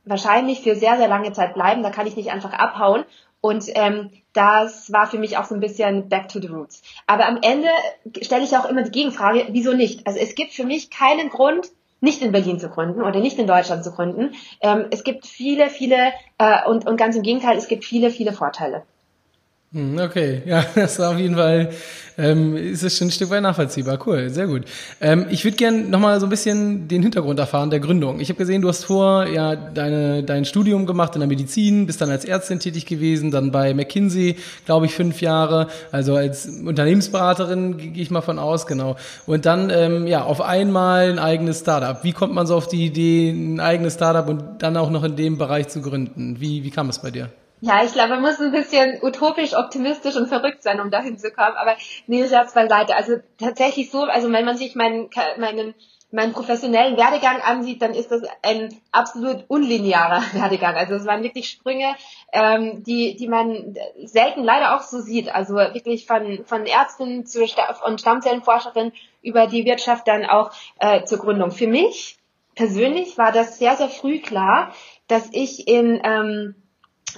wahrscheinlich 0.05 0.62
für 0.62 0.75
sehr, 0.75 0.97
sehr 0.97 1.07
lange 1.07 1.33
Zeit 1.33 1.55
bleiben. 1.55 1.85
Da 1.85 1.90
kann 1.90 2.09
ich 2.09 2.16
nicht 2.16 2.33
einfach 2.33 2.52
abhauen. 2.52 3.05
Und 3.40 3.66
ähm, 3.76 4.11
das 4.33 4.93
war 4.93 5.07
für 5.07 5.19
mich 5.19 5.38
auch 5.38 5.45
so 5.45 5.55
ein 5.55 5.61
bisschen 5.61 6.09
back 6.09 6.28
to 6.28 6.40
the 6.40 6.49
roots. 6.49 6.83
Aber 7.07 7.26
am 7.28 7.38
Ende 7.40 7.69
stelle 8.23 8.43
ich 8.43 8.57
auch 8.57 8.64
immer 8.64 8.83
die 8.83 8.90
Gegenfrage, 8.90 9.47
wieso 9.50 9.73
nicht? 9.73 10.05
Also 10.05 10.19
es 10.19 10.35
gibt 10.35 10.52
für 10.52 10.64
mich 10.64 10.90
keinen 10.90 11.28
Grund, 11.28 11.69
nicht 12.00 12.23
in 12.23 12.33
Berlin 12.33 12.59
zu 12.59 12.69
gründen 12.69 13.02
oder 13.02 13.21
nicht 13.21 13.38
in 13.38 13.47
Deutschland 13.47 13.85
zu 13.85 13.93
gründen. 13.93 14.35
Ähm, 14.62 14.87
es 14.90 15.05
gibt 15.05 15.28
viele, 15.28 15.71
viele 15.71 16.12
äh, 16.38 16.69
und, 16.69 16.88
und 16.88 16.97
ganz 16.97 17.14
im 17.14 17.23
Gegenteil, 17.23 17.57
es 17.57 17.69
gibt 17.69 17.85
viele, 17.85 18.11
viele 18.11 18.33
Vorteile. 18.33 18.83
Hm, 19.76 19.99
okay, 19.99 20.40
ja, 20.47 20.64
das 20.75 20.99
war 20.99 21.11
auf 21.11 21.18
jeden 21.18 21.35
Fall, 21.35 21.68
ähm, 22.16 22.56
ist 22.56 22.83
es 22.83 22.97
schon 22.97 23.09
ein 23.09 23.11
Stück 23.11 23.28
weit 23.28 23.42
nachvollziehbar. 23.42 23.99
Cool, 24.06 24.30
sehr 24.30 24.47
gut. 24.47 24.62
Ähm, 25.02 25.26
ich 25.28 25.45
würde 25.45 25.59
gerne 25.59 25.83
nochmal 25.83 26.18
so 26.18 26.25
ein 26.25 26.30
bisschen 26.30 26.88
den 26.88 27.02
Hintergrund 27.02 27.38
erfahren 27.38 27.68
der 27.68 27.80
Gründung. 27.80 28.18
Ich 28.21 28.30
habe 28.30 28.38
gesehen, 28.38 28.62
du 28.62 28.68
hast 28.68 28.85
vor 28.85 29.26
ja 29.26 29.54
deine, 29.54 30.23
dein 30.23 30.47
Studium 30.47 30.87
gemacht 30.87 31.14
in 31.14 31.21
der 31.21 31.28
Medizin, 31.28 31.85
bist 31.85 32.00
dann 32.00 32.09
als 32.09 32.25
Ärztin 32.25 32.59
tätig 32.59 32.87
gewesen, 32.87 33.30
dann 33.30 33.50
bei 33.50 33.75
McKinsey, 33.75 34.37
glaube 34.64 34.87
ich, 34.87 34.95
fünf 34.95 35.21
Jahre, 35.21 35.66
also 35.92 36.16
als 36.16 36.47
Unternehmensberaterin 36.47 37.76
gehe 37.76 38.02
ich 38.02 38.11
mal 38.11 38.23
von 38.23 38.38
aus, 38.38 38.66
genau. 38.66 38.97
Und 39.26 39.45
dann 39.45 39.68
ähm, 39.68 40.06
ja 40.06 40.25
auf 40.25 40.40
einmal 40.40 41.11
ein 41.11 41.18
eigenes 41.18 41.61
Startup. 41.61 42.02
Wie 42.02 42.12
kommt 42.12 42.33
man 42.33 42.47
so 42.47 42.56
auf 42.56 42.66
die 42.66 42.87
Idee, 42.87 43.28
ein 43.28 43.61
eigenes 43.61 43.92
Startup 43.92 44.26
und 44.26 44.42
dann 44.61 44.78
auch 44.78 44.88
noch 44.88 45.04
in 45.04 45.16
dem 45.16 45.37
Bereich 45.37 45.68
zu 45.68 45.83
gründen? 45.83 46.40
Wie, 46.40 46.64
wie 46.64 46.71
kam 46.71 46.88
es 46.88 46.99
bei 47.00 47.11
dir? 47.11 47.28
Ja, 47.66 47.82
ich 47.82 47.92
glaube, 47.94 48.11
man 48.11 48.20
muss 48.20 48.40
ein 48.40 48.52
bisschen 48.52 49.00
utopisch, 49.02 49.56
optimistisch 49.56 50.14
und 50.14 50.28
verrückt 50.28 50.62
sein, 50.62 50.78
um 50.78 50.92
dahin 50.92 51.18
zu 51.18 51.32
kommen. 51.32 51.56
Aber 51.56 51.75
nee, 52.06 52.25
Scherz 52.28 52.54
beiseite. 52.54 52.94
Also 52.94 53.16
tatsächlich 53.38 53.90
so, 53.90 54.04
also 54.04 54.30
wenn 54.30 54.44
man 54.44 54.56
sich 54.56 54.76
meinen, 54.76 55.11
meinen, 55.37 55.75
meinen 56.12 56.32
professionellen 56.32 56.96
Werdegang 56.96 57.40
ansieht, 57.40 57.82
dann 57.82 57.92
ist 57.92 58.12
das 58.12 58.23
ein 58.42 58.73
absolut 58.92 59.46
unlinearer 59.49 60.23
Werdegang. 60.35 60.76
Also 60.76 60.94
es 60.94 61.06
waren 61.06 61.25
wirklich 61.25 61.49
Sprünge, 61.49 61.96
ähm, 62.32 62.85
die, 62.85 63.16
die 63.16 63.26
man 63.26 63.75
selten 64.04 64.44
leider 64.44 64.76
auch 64.76 64.82
so 64.82 65.00
sieht. 65.00 65.35
Also 65.35 65.54
wirklich 65.56 66.06
von, 66.06 66.44
von 66.44 66.66
Ärztin 66.66 67.26
zu 67.26 67.40
und 67.85 68.00
Stammzellenforscherin 68.00 68.92
über 69.23 69.49
die 69.49 69.64
Wirtschaft 69.64 70.06
dann 70.06 70.25
auch 70.25 70.52
äh, 70.78 71.02
zur 71.02 71.18
Gründung. 71.18 71.50
Für 71.50 71.66
mich 71.66 72.16
persönlich 72.54 73.18
war 73.18 73.32
das 73.32 73.58
sehr, 73.58 73.75
sehr 73.75 73.88
früh 73.88 74.20
klar, 74.20 74.73
dass 75.08 75.28
ich 75.32 75.66
in 75.66 76.00
ähm, 76.04 76.54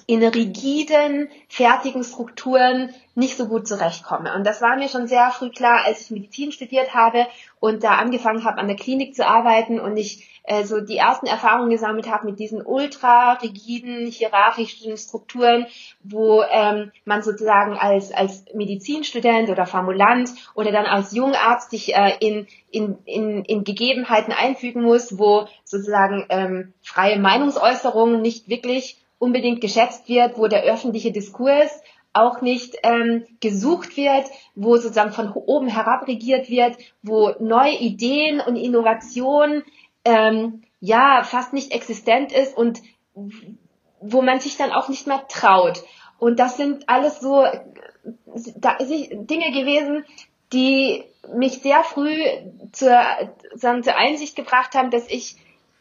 in 0.06 0.22
rigiden, 0.22 1.28
fertigen 1.48 2.04
Strukturen 2.04 2.94
nicht 3.14 3.36
so 3.36 3.46
gut 3.46 3.66
zurechtkomme. 3.66 4.34
Und 4.34 4.46
das 4.46 4.62
war 4.62 4.76
mir 4.76 4.88
schon 4.88 5.08
sehr 5.08 5.30
früh 5.30 5.50
klar, 5.50 5.84
als 5.84 6.02
ich 6.02 6.10
Medizin 6.10 6.52
studiert 6.52 6.94
habe 6.94 7.26
und 7.60 7.82
da 7.82 7.96
angefangen 7.96 8.44
habe, 8.44 8.58
an 8.58 8.68
der 8.68 8.76
Klinik 8.76 9.14
zu 9.14 9.26
arbeiten 9.26 9.80
und 9.80 9.96
ich 9.96 10.40
äh, 10.48 10.64
so 10.64 10.80
die 10.80 10.96
ersten 10.96 11.26
Erfahrungen 11.26 11.70
gesammelt 11.70 12.10
habe 12.10 12.24
mit 12.24 12.38
diesen 12.38 12.64
ultra 12.64 13.34
rigiden, 13.34 14.06
hierarchischen 14.06 14.96
Strukturen, 14.96 15.66
wo 16.02 16.42
ähm, 16.42 16.90
man 17.04 17.22
sozusagen 17.22 17.76
als, 17.76 18.12
als 18.12 18.44
Medizinstudent 18.54 19.50
oder 19.50 19.66
Formulant 19.66 20.30
oder 20.54 20.72
dann 20.72 20.86
als 20.86 21.12
Jungarzt 21.12 21.70
sich 21.70 21.94
äh, 21.94 22.16
in, 22.20 22.46
in, 22.70 22.96
in, 23.04 23.44
in 23.44 23.64
Gegebenheiten 23.64 24.32
einfügen 24.32 24.82
muss, 24.82 25.18
wo 25.18 25.46
sozusagen 25.64 26.24
ähm, 26.30 26.72
freie 26.80 27.18
Meinungsäußerung 27.18 28.22
nicht 28.22 28.48
wirklich 28.48 28.96
unbedingt 29.18 29.60
geschätzt 29.60 30.08
wird, 30.08 30.38
wo 30.38 30.46
der 30.46 30.62
öffentliche 30.62 31.12
Diskurs 31.12 31.70
auch 32.12 32.40
nicht 32.40 32.76
ähm, 32.82 33.24
gesucht 33.40 33.96
wird, 33.96 34.26
wo 34.54 34.76
sozusagen 34.76 35.12
von 35.12 35.32
oben 35.32 35.68
herab 35.68 36.06
regiert 36.06 36.48
wird, 36.48 36.76
wo 37.02 37.30
neue 37.38 37.76
Ideen 37.78 38.40
und 38.40 38.56
Innovationen 38.56 39.62
ähm, 40.04 40.62
ja 40.80 41.22
fast 41.24 41.52
nicht 41.52 41.72
existent 41.72 42.32
ist 42.32 42.56
und 42.56 42.80
wo 44.00 44.22
man 44.22 44.40
sich 44.40 44.56
dann 44.56 44.72
auch 44.72 44.88
nicht 44.88 45.06
mehr 45.06 45.26
traut. 45.28 45.82
Und 46.18 46.40
das 46.40 46.56
sind 46.56 46.88
alles 46.88 47.20
so 47.20 47.44
Dinge 48.34 49.52
gewesen, 49.52 50.04
die 50.52 51.04
mich 51.34 51.60
sehr 51.60 51.84
früh 51.84 52.16
zur, 52.72 53.00
zur 53.56 53.96
Einsicht 53.96 54.34
gebracht 54.34 54.74
haben, 54.74 54.90
dass 54.90 55.08
ich 55.08 55.36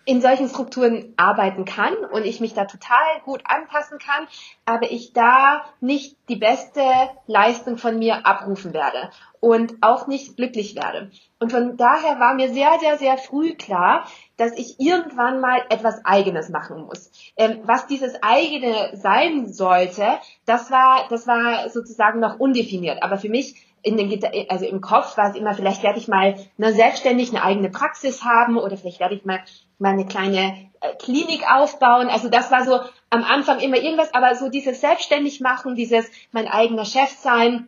in 0.08 0.22
solchen 0.22 0.48
Strukturen 0.48 1.14
arbeiten 1.18 1.66
kann 1.66 1.94
und 1.98 2.26
ich 2.26 2.40
mich 2.40 2.54
da 2.54 2.64
total 2.64 3.20
gut 3.26 3.42
anpassen 3.44 4.00
kann, 4.00 4.26
aber 4.64 4.90
ich 4.90 5.12
da 5.12 5.66
nicht 5.82 6.16
die 6.30 6.38
beste 6.38 6.82
Leistung 7.28 7.78
von 7.78 8.00
mir 8.00 8.26
abrufen 8.26 8.74
werde 8.74 9.10
und 9.40 9.76
auch 9.82 10.08
nicht 10.08 10.36
glücklich 10.36 10.76
werde. 10.76 11.12
Und 11.40 11.52
von 11.52 11.78
daher 11.78 12.20
war 12.20 12.34
mir 12.34 12.50
sehr, 12.50 12.80
sehr, 12.80 12.98
sehr 12.98 13.18
früh 13.18 13.54
klar, 13.54 14.06
dass 14.38 14.58
ich 14.58 14.80
irgendwann 14.80 15.40
mal 15.40 15.62
etwas 15.70 16.04
Eigenes 16.06 16.50
machen 16.50 16.86
muss. 16.86 17.12
Ähm, 17.38 17.60
was 17.64 17.88
dieses 17.88 18.22
eigene 18.22 18.96
sein 18.98 19.52
sollte, 19.52 20.06
das 20.46 20.72
war, 20.72 21.08
das 21.10 21.28
war 21.28 21.70
sozusagen 21.70 22.20
noch 22.20 22.40
undefiniert. 22.40 23.04
Aber 23.04 23.18
für 23.18 23.30
mich 23.30 23.56
in 23.84 23.96
den, 23.96 24.22
also 24.50 24.66
im 24.66 24.82
Kopf 24.82 25.16
war 25.18 25.30
es 25.30 25.36
immer, 25.36 25.54
vielleicht 25.54 25.84
werde 25.84 26.00
ich 26.00 26.08
mal 26.08 26.36
ne, 26.58 26.74
selbstständig 26.74 27.30
eine 27.30 27.44
eigene 27.44 27.70
Praxis 27.70 28.24
haben 28.24 28.58
oder 28.58 28.76
vielleicht 28.76 29.00
werde 29.00 29.16
ich 29.16 29.24
mal, 29.24 29.40
mal 29.80 29.94
eine 29.94 30.06
kleine 30.06 30.70
äh, 30.82 30.94
Klinik 30.96 31.44
aufbauen. 31.50 32.10
Also 32.10 32.30
das 32.30 32.52
war 32.52 32.66
so 32.66 32.80
am 33.10 33.24
Anfang 33.24 33.60
immer 33.60 33.78
irgendwas, 33.78 34.14
aber 34.14 34.36
so 34.36 34.50
dieses 34.50 34.82
selbstständig 34.82 35.40
machen, 35.40 35.76
dieses 35.76 36.10
mein 36.32 36.48
eigener 36.48 36.86
Chef 36.86 37.12
sein, 37.12 37.68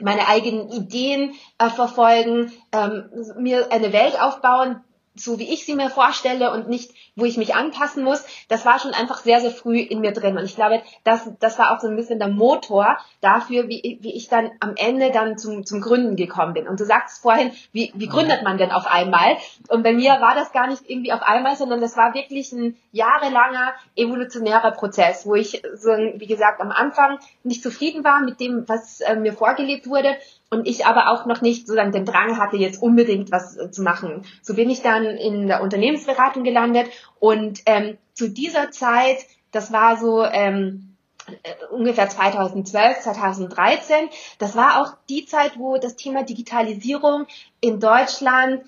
meine 0.00 0.28
eigenen 0.28 0.68
Ideen 0.70 1.34
äh, 1.58 1.68
verfolgen, 1.70 2.52
ähm, 2.72 3.10
mir 3.38 3.70
eine 3.72 3.92
Welt 3.92 4.20
aufbauen, 4.20 4.82
so 5.24 5.38
wie 5.38 5.52
ich 5.52 5.64
sie 5.64 5.74
mir 5.74 5.90
vorstelle 5.90 6.50
und 6.52 6.68
nicht, 6.68 6.92
wo 7.16 7.24
ich 7.24 7.36
mich 7.36 7.54
anpassen 7.54 8.02
muss, 8.02 8.24
das 8.48 8.64
war 8.64 8.78
schon 8.78 8.94
einfach 8.94 9.18
sehr, 9.18 9.40
sehr 9.40 9.50
früh 9.50 9.78
in 9.78 10.00
mir 10.00 10.12
drin. 10.12 10.38
Und 10.38 10.44
ich 10.44 10.56
glaube, 10.56 10.82
das, 11.04 11.28
das 11.40 11.58
war 11.58 11.72
auch 11.72 11.80
so 11.80 11.88
ein 11.88 11.96
bisschen 11.96 12.18
der 12.18 12.28
Motor 12.28 12.96
dafür, 13.20 13.68
wie, 13.68 13.98
wie 14.00 14.14
ich 14.14 14.28
dann 14.28 14.50
am 14.60 14.74
Ende 14.76 15.10
dann 15.10 15.38
zum, 15.38 15.66
zum 15.66 15.80
Gründen 15.80 16.16
gekommen 16.16 16.54
bin. 16.54 16.68
Und 16.68 16.80
du 16.80 16.84
sagst 16.84 17.22
vorhin, 17.22 17.52
wie, 17.72 17.92
wie 17.94 18.08
gründet 18.08 18.42
man 18.42 18.58
denn 18.58 18.70
auf 18.70 18.86
einmal? 18.86 19.36
Und 19.68 19.82
bei 19.82 19.92
mir 19.92 20.12
war 20.20 20.34
das 20.34 20.52
gar 20.52 20.66
nicht 20.66 20.88
irgendwie 20.88 21.12
auf 21.12 21.22
einmal, 21.22 21.56
sondern 21.56 21.80
das 21.80 21.96
war 21.96 22.14
wirklich 22.14 22.52
ein 22.52 22.76
jahrelanger 22.92 23.74
evolutionärer 23.96 24.72
Prozess, 24.72 25.26
wo 25.26 25.34
ich 25.34 25.62
so, 25.74 25.90
wie 25.90 26.26
gesagt, 26.26 26.60
am 26.60 26.70
Anfang 26.70 27.18
nicht 27.44 27.62
zufrieden 27.62 28.04
war 28.04 28.20
mit 28.20 28.40
dem, 28.40 28.68
was 28.68 29.00
äh, 29.00 29.16
mir 29.16 29.32
vorgelebt 29.32 29.88
wurde 29.88 30.16
und 30.50 30.66
ich 30.66 30.84
aber 30.84 31.08
auch 31.08 31.26
noch 31.26 31.40
nicht 31.40 31.66
sozusagen 31.66 31.92
den 31.92 32.04
Drang 32.04 32.38
hatte, 32.38 32.56
jetzt 32.56 32.82
unbedingt 32.82 33.30
was 33.30 33.56
äh, 33.56 33.70
zu 33.70 33.82
machen. 33.82 34.24
So 34.42 34.54
bin 34.54 34.68
ich 34.68 34.82
dann 34.82 35.04
in 35.04 35.46
der 35.46 35.62
Unternehmensberatung 35.62 36.42
gelandet 36.42 36.88
und 37.18 37.60
ähm, 37.66 37.96
zu 38.14 38.28
dieser 38.28 38.70
Zeit, 38.70 39.18
das 39.52 39.72
war 39.72 39.96
so 39.96 40.24
ähm, 40.24 40.96
äh, 41.28 41.54
ungefähr 41.72 42.08
2012, 42.08 43.00
2013, 43.00 44.08
das 44.38 44.56
war 44.56 44.82
auch 44.82 44.96
die 45.08 45.24
Zeit, 45.24 45.52
wo 45.56 45.78
das 45.78 45.96
Thema 45.96 46.24
Digitalisierung 46.24 47.26
in 47.60 47.78
Deutschland 47.78 48.62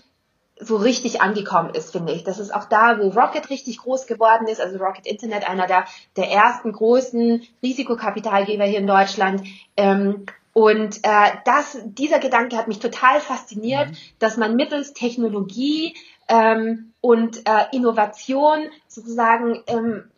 so 0.61 0.77
richtig 0.77 1.21
angekommen 1.21 1.75
ist, 1.75 1.91
finde 1.91 2.13
ich. 2.13 2.23
Das 2.23 2.39
ist 2.39 2.55
auch 2.55 2.67
da, 2.67 2.99
wo 3.01 3.09
Rocket 3.09 3.51
richtig 3.51 3.79
groß 3.79 4.07
geworden 4.07 4.47
ist, 4.47 4.61
also 4.61 4.79
Rocket 4.79 5.07
Internet, 5.07 5.49
einer 5.49 5.67
der, 5.67 5.87
der 6.17 6.31
ersten 6.31 6.71
großen 6.71 7.43
Risikokapitalgeber 7.63 8.65
hier 8.65 8.79
in 8.79 8.87
Deutschland. 8.87 9.43
Ähm, 9.77 10.27
und 10.53 10.99
äh, 11.03 11.31
das, 11.45 11.79
dieser 11.85 12.19
Gedanke 12.19 12.57
hat 12.57 12.69
mich 12.69 12.79
total 12.79 13.21
fasziniert, 13.21 13.91
mhm. 13.91 13.97
dass 14.19 14.37
man 14.37 14.55
mittels 14.55 14.93
Technologie 14.93 15.97
ähm, 16.29 16.93
und 17.01 17.49
äh, 17.49 17.65
Innovation 17.73 18.69
sozusagen 18.87 19.63
ähm, 19.67 20.11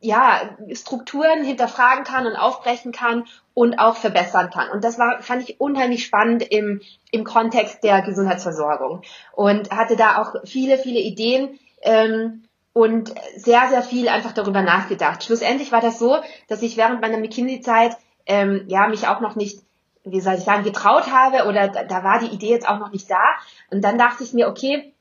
ja, 0.00 0.56
Strukturen 0.72 1.42
hinterfragen 1.42 2.04
kann 2.04 2.26
und 2.26 2.36
aufbrechen 2.36 2.92
kann 2.92 3.24
und 3.54 3.78
auch 3.78 3.96
verbessern 3.96 4.50
kann. 4.50 4.70
Und 4.70 4.84
das 4.84 4.98
war, 4.98 5.22
fand 5.22 5.48
ich 5.48 5.60
unheimlich 5.60 6.04
spannend 6.04 6.42
im, 6.42 6.80
im 7.10 7.24
Kontext 7.24 7.82
der 7.82 8.02
Gesundheitsversorgung 8.02 9.02
und 9.32 9.70
hatte 9.70 9.96
da 9.96 10.22
auch 10.22 10.34
viele, 10.44 10.78
viele 10.78 11.00
Ideen 11.00 11.58
ähm, 11.82 12.44
und 12.72 13.14
sehr, 13.36 13.68
sehr 13.68 13.82
viel 13.82 14.08
einfach 14.08 14.32
darüber 14.32 14.62
nachgedacht. 14.62 15.24
Schlussendlich 15.24 15.72
war 15.72 15.80
das 15.80 15.98
so, 15.98 16.18
dass 16.48 16.62
ich 16.62 16.76
während 16.76 17.00
meiner 17.00 17.18
McKinsey-Zeit 17.18 17.96
ähm, 18.26 18.64
ja 18.68 18.88
mich 18.88 19.08
auch 19.08 19.20
noch 19.20 19.36
nicht 19.36 19.66
wie 20.06 20.20
soll 20.20 20.34
ich 20.34 20.44
sagen, 20.44 20.62
getraut 20.62 21.10
habe 21.10 21.48
oder 21.48 21.68
da, 21.68 21.82
da 21.82 22.04
war 22.04 22.20
die 22.20 22.32
Idee 22.32 22.50
jetzt 22.50 22.68
auch 22.68 22.78
noch 22.78 22.92
nicht 22.92 23.10
da. 23.10 23.22
Und 23.70 23.82
dann 23.82 23.98
dachte 23.98 24.22
ich 24.22 24.32
mir, 24.32 24.48
okay, 24.48 24.94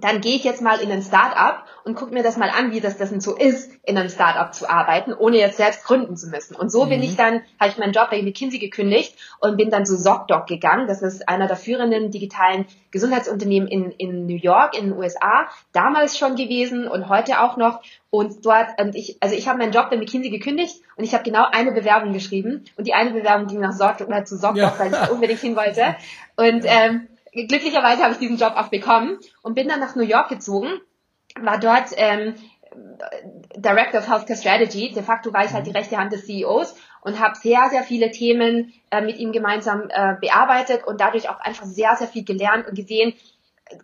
dann 0.00 0.20
gehe 0.20 0.36
ich 0.36 0.44
jetzt 0.44 0.62
mal 0.62 0.80
in 0.80 0.90
ein 0.90 1.02
Start-up 1.02 1.66
und 1.84 1.96
gucke 1.96 2.14
mir 2.14 2.22
das 2.22 2.36
mal 2.36 2.48
an, 2.48 2.72
wie 2.72 2.80
das, 2.80 2.96
denn 2.96 3.20
so 3.20 3.36
ist, 3.36 3.70
in 3.82 3.98
einem 3.98 4.08
Start-up 4.08 4.54
zu 4.54 4.68
arbeiten, 4.68 5.12
ohne 5.12 5.36
jetzt 5.36 5.58
selbst 5.58 5.84
gründen 5.84 6.16
zu 6.16 6.28
müssen. 6.28 6.54
Und 6.54 6.70
so 6.70 6.84
mhm. 6.84 6.90
bin 6.90 7.02
ich 7.02 7.16
dann, 7.16 7.42
habe 7.60 7.70
ich 7.70 7.78
meinen 7.78 7.92
Job 7.92 8.08
bei 8.10 8.22
McKinsey 8.22 8.58
gekündigt 8.58 9.14
und 9.40 9.56
bin 9.56 9.70
dann 9.70 9.84
zu 9.84 9.98
ZocDoc 9.98 10.46
gegangen. 10.46 10.86
Das 10.86 11.02
ist 11.02 11.28
einer 11.28 11.46
der 11.46 11.56
führenden 11.56 12.10
digitalen 12.10 12.66
Gesundheitsunternehmen 12.90 13.68
in, 13.68 13.90
in 13.90 14.26
New 14.26 14.36
York, 14.36 14.78
in 14.78 14.86
den 14.86 14.98
USA, 14.98 15.48
damals 15.72 16.16
schon 16.16 16.36
gewesen 16.36 16.88
und 16.88 17.08
heute 17.08 17.40
auch 17.40 17.56
noch. 17.56 17.82
Und 18.08 18.44
dort, 18.46 18.80
und 18.80 18.94
ich, 18.94 19.16
also 19.20 19.34
ich 19.34 19.48
habe 19.48 19.58
meinen 19.58 19.72
Job 19.72 19.90
bei 19.90 19.96
McKinsey 19.96 20.30
gekündigt 20.30 20.76
und 20.96 21.04
ich 21.04 21.12
habe 21.12 21.24
genau 21.24 21.46
eine 21.50 21.72
Bewerbung 21.72 22.12
geschrieben. 22.12 22.64
Und 22.76 22.86
die 22.86 22.94
eine 22.94 23.10
Bewerbung 23.10 23.46
ging 23.46 23.60
nach 23.60 23.76
Zoc, 23.76 24.06
oder 24.06 24.24
zu 24.24 24.38
ZocDoc, 24.38 24.56
ja. 24.56 24.74
weil 24.78 24.92
ich 24.92 25.10
unbedingt 25.10 25.40
hin 25.40 25.56
wollte. 25.56 25.96
Und 26.36 26.64
ähm, 26.64 27.08
glücklicherweise 27.32 28.02
habe 28.02 28.12
ich 28.12 28.18
diesen 28.18 28.36
Job 28.36 28.54
auch 28.56 28.68
bekommen 28.68 29.18
und 29.42 29.54
bin 29.54 29.68
dann 29.68 29.80
nach 29.80 29.96
New 29.96 30.04
York 30.04 30.28
gezogen, 30.28 30.80
war 31.40 31.58
dort 31.58 31.88
ähm, 31.96 32.34
Director 33.56 34.00
of 34.00 34.08
Healthcare 34.08 34.38
Strategy. 34.38 34.92
De 34.92 35.02
facto 35.02 35.32
war 35.32 35.44
ich 35.44 35.52
halt 35.52 35.66
die 35.66 35.72
rechte 35.72 35.96
Hand 35.96 36.12
des 36.12 36.26
CEOs 36.26 36.74
und 37.02 37.20
habe 37.20 37.36
sehr, 37.36 37.68
sehr 37.70 37.82
viele 37.82 38.10
Themen 38.10 38.72
äh, 38.90 39.00
mit 39.00 39.18
ihm 39.18 39.32
gemeinsam 39.32 39.88
äh, 39.88 40.14
bearbeitet 40.20 40.84
und 40.84 41.00
dadurch 41.00 41.28
auch 41.28 41.40
einfach 41.40 41.64
sehr, 41.64 41.96
sehr 41.96 42.08
viel 42.08 42.24
gelernt 42.24 42.66
und 42.66 42.74
gesehen, 42.74 43.14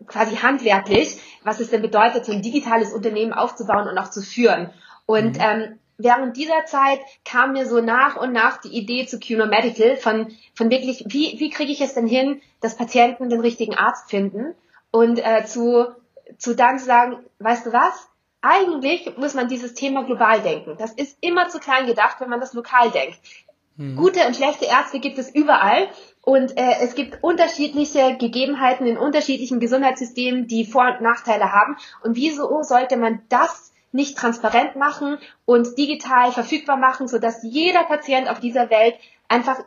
quasi 0.07 0.37
handwerklich, 0.37 1.19
was 1.43 1.61
es 1.61 1.71
denn 1.71 1.83
bedeutet, 1.83 2.25
so 2.25 2.33
ein 2.33 2.43
digitales 2.43 2.93
Unternehmen 2.93 3.33
aufzubauen 3.33 3.88
und 3.88 3.99
auch 3.99 4.11
zu 4.11 4.21
führen. 4.21 4.71
Und 5.07 5.37
mhm. 5.37 5.43
ähm, 5.43 5.78
während 5.99 6.37
dieser 6.37 6.64
Zeit 6.64 7.00
kam 7.25 7.52
mir 7.52 7.67
so 7.67 7.81
nach 7.81 8.17
und 8.17 8.33
nach 8.33 8.59
die 8.61 8.69
Idee 8.69 9.07
zu 9.07 9.19
QNO 9.19 9.47
Medical 9.47 9.97
von, 9.97 10.28
von 10.55 10.71
wirklich, 10.71 11.05
wie, 11.09 11.38
wie 11.38 11.50
kriege 11.50 11.73
ich 11.73 11.81
es 11.81 11.95
denn 11.95 12.07
hin, 12.07 12.40
dass 12.61 12.76
Patienten 12.76 13.28
den 13.28 13.40
richtigen 13.40 13.75
Arzt 13.75 14.09
finden 14.09 14.55
und 14.90 15.19
äh, 15.19 15.45
zu, 15.45 15.88
zu 16.38 16.55
dann 16.55 16.78
zu 16.78 16.87
sagen, 16.87 17.19
weißt 17.40 17.67
du 17.67 17.73
was? 17.73 18.09
Eigentlich 18.40 19.17
muss 19.17 19.35
man 19.35 19.49
dieses 19.49 19.75
Thema 19.75 20.05
global 20.05 20.40
denken. 20.40 20.76
Das 20.78 20.93
ist 20.93 21.19
immer 21.21 21.49
zu 21.49 21.59
klein 21.59 21.87
gedacht, 21.87 22.21
wenn 22.21 22.31
man 22.31 22.40
das 22.40 22.55
lokal 22.55 22.90
denkt. 22.93 23.19
Mhm. 23.76 23.97
Gute 23.97 24.25
und 24.26 24.37
schlechte 24.37 24.67
Ärzte 24.67 25.00
gibt 25.00 25.19
es 25.19 25.35
überall 25.35 25.88
und 26.23 26.57
äh, 26.57 26.76
es 26.81 26.95
gibt 26.95 27.23
unterschiedliche 27.23 28.17
Gegebenheiten 28.17 28.87
in 28.87 28.97
unterschiedlichen 28.97 29.59
Gesundheitssystemen, 29.59 30.47
die 30.47 30.64
Vor- 30.64 30.93
und 30.93 31.00
Nachteile 31.00 31.52
haben. 31.52 31.76
Und 32.05 32.14
wieso 32.14 32.62
sollte 32.62 32.97
man 32.97 33.23
das 33.28 33.73
nicht 33.92 34.16
transparent 34.16 34.76
machen 34.76 35.18
und 35.45 35.78
digital 35.78 36.33
verfügbar 36.33 36.76
machen, 36.76 37.09
so 37.09 37.18
dass 37.18 37.42
jeder 37.42 37.85
Patient 37.85 38.28
auf 38.28 38.40
dieser 38.40 38.71
Welt 38.71 38.95
einfach 39.28 39.59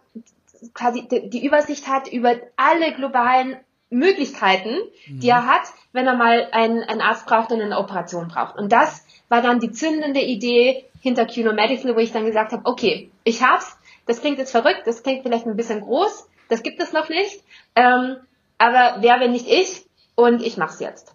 quasi 0.73 1.07
die 1.07 1.45
Übersicht 1.45 1.87
hat 1.87 2.07
über 2.07 2.35
alle 2.55 2.93
globalen 2.93 3.57
Möglichkeiten, 3.89 4.75
mhm. 5.07 5.19
die 5.19 5.29
er 5.29 5.45
hat, 5.47 5.63
wenn 5.91 6.07
er 6.07 6.15
mal 6.15 6.47
einen, 6.51 6.83
einen 6.83 7.01
Arzt 7.01 7.25
braucht 7.25 7.51
und 7.51 7.61
eine 7.61 7.77
Operation 7.77 8.27
braucht. 8.27 8.57
Und 8.57 8.71
das 8.71 9.05
war 9.27 9.41
dann 9.41 9.59
die 9.59 9.71
zündende 9.71 10.21
Idee 10.21 10.85
hinter 11.01 11.25
QNO 11.25 11.53
Medical, 11.53 11.95
wo 11.95 11.99
ich 11.99 12.11
dann 12.11 12.25
gesagt 12.25 12.51
habe, 12.53 12.65
okay, 12.65 13.11
ich 13.23 13.43
hab's, 13.43 13.77
das 14.05 14.21
klingt 14.21 14.37
jetzt 14.37 14.51
verrückt, 14.51 14.83
das 14.85 15.03
klingt 15.03 15.23
vielleicht 15.23 15.45
ein 15.45 15.57
bisschen 15.57 15.81
groß, 15.81 16.27
das 16.47 16.63
gibt 16.63 16.79
es 16.81 16.93
noch 16.93 17.09
nicht, 17.09 17.43
ähm, 17.75 18.17
aber 18.57 18.97
wer, 18.99 19.19
wenn 19.19 19.31
nicht 19.31 19.47
ich, 19.47 19.85
und 20.15 20.41
ich 20.43 20.57
mach's 20.57 20.79
jetzt. 20.79 21.13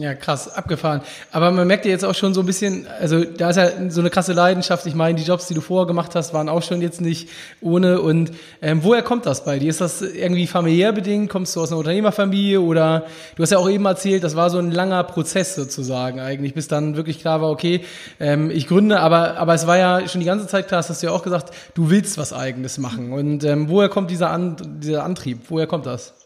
Ja, 0.00 0.14
krass, 0.14 0.48
abgefahren. 0.48 1.00
Aber 1.32 1.50
man 1.50 1.66
merkt 1.66 1.84
ja 1.84 1.90
jetzt 1.90 2.04
auch 2.04 2.14
schon 2.14 2.32
so 2.32 2.38
ein 2.38 2.46
bisschen, 2.46 2.86
also 3.00 3.24
da 3.24 3.50
ist 3.50 3.56
ja 3.56 3.90
so 3.90 3.98
eine 3.98 4.10
krasse 4.10 4.32
Leidenschaft. 4.32 4.86
Ich 4.86 4.94
meine, 4.94 5.18
die 5.18 5.24
Jobs, 5.24 5.48
die 5.48 5.54
du 5.54 5.60
vorher 5.60 5.88
gemacht 5.88 6.14
hast, 6.14 6.32
waren 6.32 6.48
auch 6.48 6.62
schon 6.62 6.80
jetzt 6.80 7.00
nicht 7.00 7.28
ohne. 7.60 8.00
Und 8.00 8.30
ähm, 8.62 8.84
woher 8.84 9.02
kommt 9.02 9.26
das 9.26 9.44
bei 9.44 9.58
dir? 9.58 9.68
Ist 9.68 9.80
das 9.80 10.00
irgendwie 10.00 10.46
familiär 10.46 10.92
bedingt? 10.92 11.30
Kommst 11.30 11.56
du 11.56 11.60
aus 11.60 11.72
einer 11.72 11.78
Unternehmerfamilie 11.78 12.60
oder 12.60 13.06
du 13.34 13.42
hast 13.42 13.50
ja 13.50 13.58
auch 13.58 13.68
eben 13.68 13.86
erzählt, 13.86 14.22
das 14.22 14.36
war 14.36 14.50
so 14.50 14.58
ein 14.58 14.70
langer 14.70 15.02
Prozess 15.02 15.56
sozusagen 15.56 16.20
eigentlich, 16.20 16.54
bis 16.54 16.68
dann 16.68 16.94
wirklich 16.94 17.18
klar 17.18 17.40
war, 17.40 17.50
okay, 17.50 17.80
ähm, 18.20 18.52
ich 18.52 18.68
gründe, 18.68 19.00
aber 19.00 19.36
aber 19.36 19.54
es 19.54 19.66
war 19.66 19.78
ja 19.78 20.06
schon 20.06 20.20
die 20.20 20.26
ganze 20.26 20.46
Zeit 20.46 20.68
klar, 20.68 20.84
hast 20.88 21.02
du 21.02 21.06
ja 21.06 21.12
auch 21.12 21.24
gesagt, 21.24 21.52
du 21.74 21.90
willst 21.90 22.18
was 22.18 22.32
Eigenes 22.32 22.78
machen. 22.78 23.12
Und 23.12 23.42
ähm, 23.42 23.68
woher 23.68 23.88
kommt 23.88 24.12
dieser, 24.12 24.30
An 24.30 24.56
dieser 24.80 25.02
Antrieb? 25.02 25.40
Woher 25.48 25.66
kommt 25.66 25.86
das? 25.86 26.17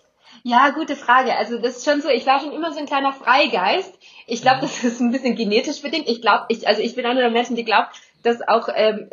Ja, 0.45 0.71
gute 0.71 0.97
Frage. 0.97 1.37
Also 1.37 1.59
das 1.59 1.79
ist 1.79 1.85
schon 1.85 2.03
so, 2.03 2.09
ich 2.09 2.27
war 2.27 2.41
schon 2.41 2.53
immer 2.53 2.73
so 2.73 2.81
ein 2.81 2.87
kleiner 2.87 3.13
Freigeist. 3.13 3.97
Ich 4.27 4.43
glaube, 4.43 4.63
das 4.63 4.83
ist 4.83 5.01
ein 5.01 5.13
bisschen 5.13 5.37
genetisch 5.37 5.83
bedingt. 5.83 6.09
Ich 6.09 6.21
glaube, 6.21 6.47
ich, 6.49 6.67
also 6.67 6.83
ich 6.83 6.97
bin 6.97 7.07
einer 7.07 7.21
der 7.21 7.31
Menschen, 7.31 7.55
die 7.55 7.65
glaubt, 7.65 7.91
dass 8.23 8.47
auch 8.47 8.69
ähm, 8.75 9.11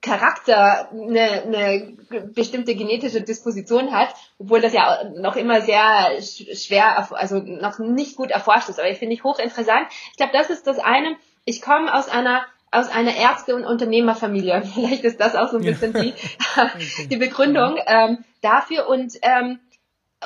Charakter 0.00 0.88
eine, 0.92 1.42
eine 1.42 1.96
bestimmte 2.34 2.74
genetische 2.74 3.22
Disposition 3.22 3.92
hat, 3.92 4.14
obwohl 4.38 4.60
das 4.60 4.72
ja 4.72 5.04
noch 5.16 5.36
immer 5.36 5.60
sehr 5.60 6.20
schwer, 6.22 7.08
also 7.12 7.38
noch 7.38 7.78
nicht 7.78 8.16
gut 8.16 8.30
erforscht 8.30 8.68
ist. 8.68 8.78
Aber 8.78 8.90
ich 8.90 8.98
finde 8.98 9.14
ich 9.14 9.24
hochinteressant. 9.24 9.86
Ich 10.10 10.16
glaube, 10.16 10.32
das 10.32 10.50
ist 10.50 10.66
das 10.66 10.78
eine. 10.78 11.16
Ich 11.44 11.62
komme 11.62 11.92
aus 11.92 12.08
einer 12.08 12.42
aus 12.70 12.88
einer 12.88 13.14
Ärzte- 13.14 13.54
und 13.54 13.64
Unternehmerfamilie. 13.64 14.62
Vielleicht 14.74 15.04
ist 15.04 15.20
das 15.20 15.36
auch 15.36 15.50
so 15.50 15.58
ein 15.58 15.62
bisschen 15.62 15.92
die, 15.92 16.12
die 17.08 17.16
Begründung 17.16 17.78
ähm, 17.86 18.24
dafür. 18.42 18.88
Und 18.88 19.12
ähm, 19.22 19.60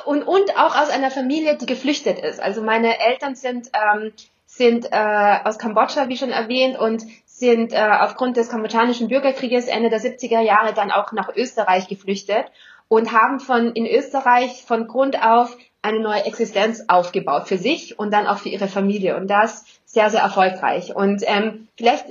und, 0.04 0.22
und 0.22 0.56
auch 0.56 0.76
aus 0.76 0.90
einer 0.90 1.10
Familie, 1.10 1.56
die 1.56 1.66
geflüchtet 1.66 2.18
ist. 2.18 2.40
Also 2.40 2.62
meine 2.62 2.98
Eltern 2.98 3.34
sind, 3.34 3.70
ähm, 3.74 4.12
sind 4.46 4.86
äh, 4.90 5.38
aus 5.44 5.58
Kambodscha, 5.58 6.08
wie 6.08 6.16
schon 6.16 6.30
erwähnt, 6.30 6.78
und 6.78 7.04
sind 7.26 7.72
äh, 7.72 7.90
aufgrund 8.00 8.36
des 8.36 8.48
kambodschanischen 8.48 9.08
Bürgerkrieges 9.08 9.68
Ende 9.68 9.90
der 9.90 10.00
70er 10.00 10.40
Jahre 10.40 10.74
dann 10.74 10.90
auch 10.90 11.12
nach 11.12 11.28
Österreich 11.34 11.86
geflüchtet 11.86 12.46
und 12.88 13.12
haben 13.12 13.38
von 13.38 13.72
in 13.72 13.86
Österreich 13.86 14.64
von 14.66 14.88
Grund 14.88 15.22
auf 15.22 15.56
eine 15.80 16.00
neue 16.00 16.24
Existenz 16.24 16.84
aufgebaut 16.88 17.46
für 17.46 17.58
sich 17.58 17.98
und 17.98 18.12
dann 18.12 18.26
auch 18.26 18.38
für 18.38 18.48
ihre 18.48 18.66
Familie 18.66 19.16
und 19.16 19.28
das 19.28 19.64
sehr 19.86 20.10
sehr 20.10 20.22
erfolgreich 20.22 20.96
und 20.96 21.22
ähm, 21.26 21.68
vielleicht 21.76 22.06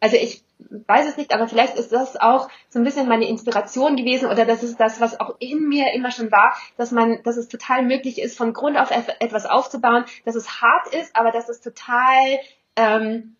also 0.00 0.16
ich 0.16 0.42
weiß 0.86 1.08
es 1.08 1.16
nicht, 1.16 1.32
aber 1.32 1.48
vielleicht 1.48 1.76
ist 1.76 1.92
das 1.92 2.16
auch 2.16 2.48
so 2.68 2.78
ein 2.78 2.84
bisschen 2.84 3.08
meine 3.08 3.28
Inspiration 3.28 3.96
gewesen 3.96 4.30
oder 4.30 4.44
das 4.44 4.62
ist 4.62 4.78
das, 4.78 5.00
was 5.00 5.18
auch 5.20 5.36
in 5.38 5.68
mir 5.68 5.92
immer 5.94 6.10
schon 6.10 6.30
war, 6.30 6.54
dass 6.76 6.90
man, 6.90 7.22
dass 7.22 7.36
es 7.36 7.48
total 7.48 7.82
möglich 7.82 8.20
ist, 8.20 8.36
von 8.36 8.52
Grund 8.52 8.78
auf 8.78 8.90
etwas 8.90 9.46
aufzubauen, 9.46 10.04
dass 10.24 10.34
es 10.34 10.60
hart 10.60 10.94
ist, 10.94 11.16
aber 11.16 11.32
dass 11.32 11.48
es 11.48 11.60
total 11.60 12.38
ähm, 12.76 13.36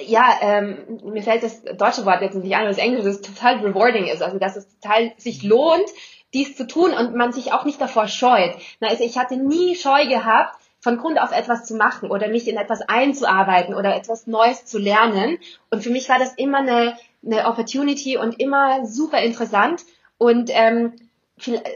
ja, 0.00 0.38
ähm, 0.40 1.00
mir 1.04 1.22
fällt 1.22 1.42
das 1.42 1.62
deutsche 1.62 2.04
Wort 2.06 2.22
jetzt 2.22 2.34
nicht 2.34 2.54
ein, 2.54 2.64
das 2.66 2.78
englische, 2.78 3.08
das 3.08 3.20
total 3.20 3.58
rewarding 3.58 4.06
ist, 4.06 4.22
also 4.22 4.38
dass 4.38 4.56
es 4.56 4.68
total 4.80 5.12
sich 5.16 5.42
lohnt, 5.42 5.88
dies 6.34 6.56
zu 6.56 6.66
tun 6.66 6.92
und 6.92 7.14
man 7.14 7.32
sich 7.32 7.52
auch 7.52 7.64
nicht 7.64 7.80
davor 7.80 8.08
scheut. 8.08 8.56
Na, 8.80 8.88
also 8.88 9.04
ich 9.04 9.16
hatte 9.16 9.36
nie 9.36 9.76
Scheu 9.76 10.06
gehabt, 10.06 10.58
von 10.86 10.98
Grund 10.98 11.20
auf 11.20 11.32
etwas 11.32 11.64
zu 11.64 11.74
machen 11.74 12.12
oder 12.12 12.28
mich 12.28 12.46
in 12.46 12.56
etwas 12.56 12.80
einzuarbeiten 12.80 13.74
oder 13.74 13.96
etwas 13.96 14.28
Neues 14.28 14.66
zu 14.66 14.78
lernen. 14.78 15.38
Und 15.68 15.82
für 15.82 15.90
mich 15.90 16.08
war 16.08 16.20
das 16.20 16.34
immer 16.34 16.58
eine, 16.58 16.96
eine 17.24 17.48
Opportunity 17.48 18.16
und 18.16 18.38
immer 18.38 18.86
super 18.86 19.20
interessant. 19.20 19.82
Und 20.16 20.48
ähm, 20.52 20.92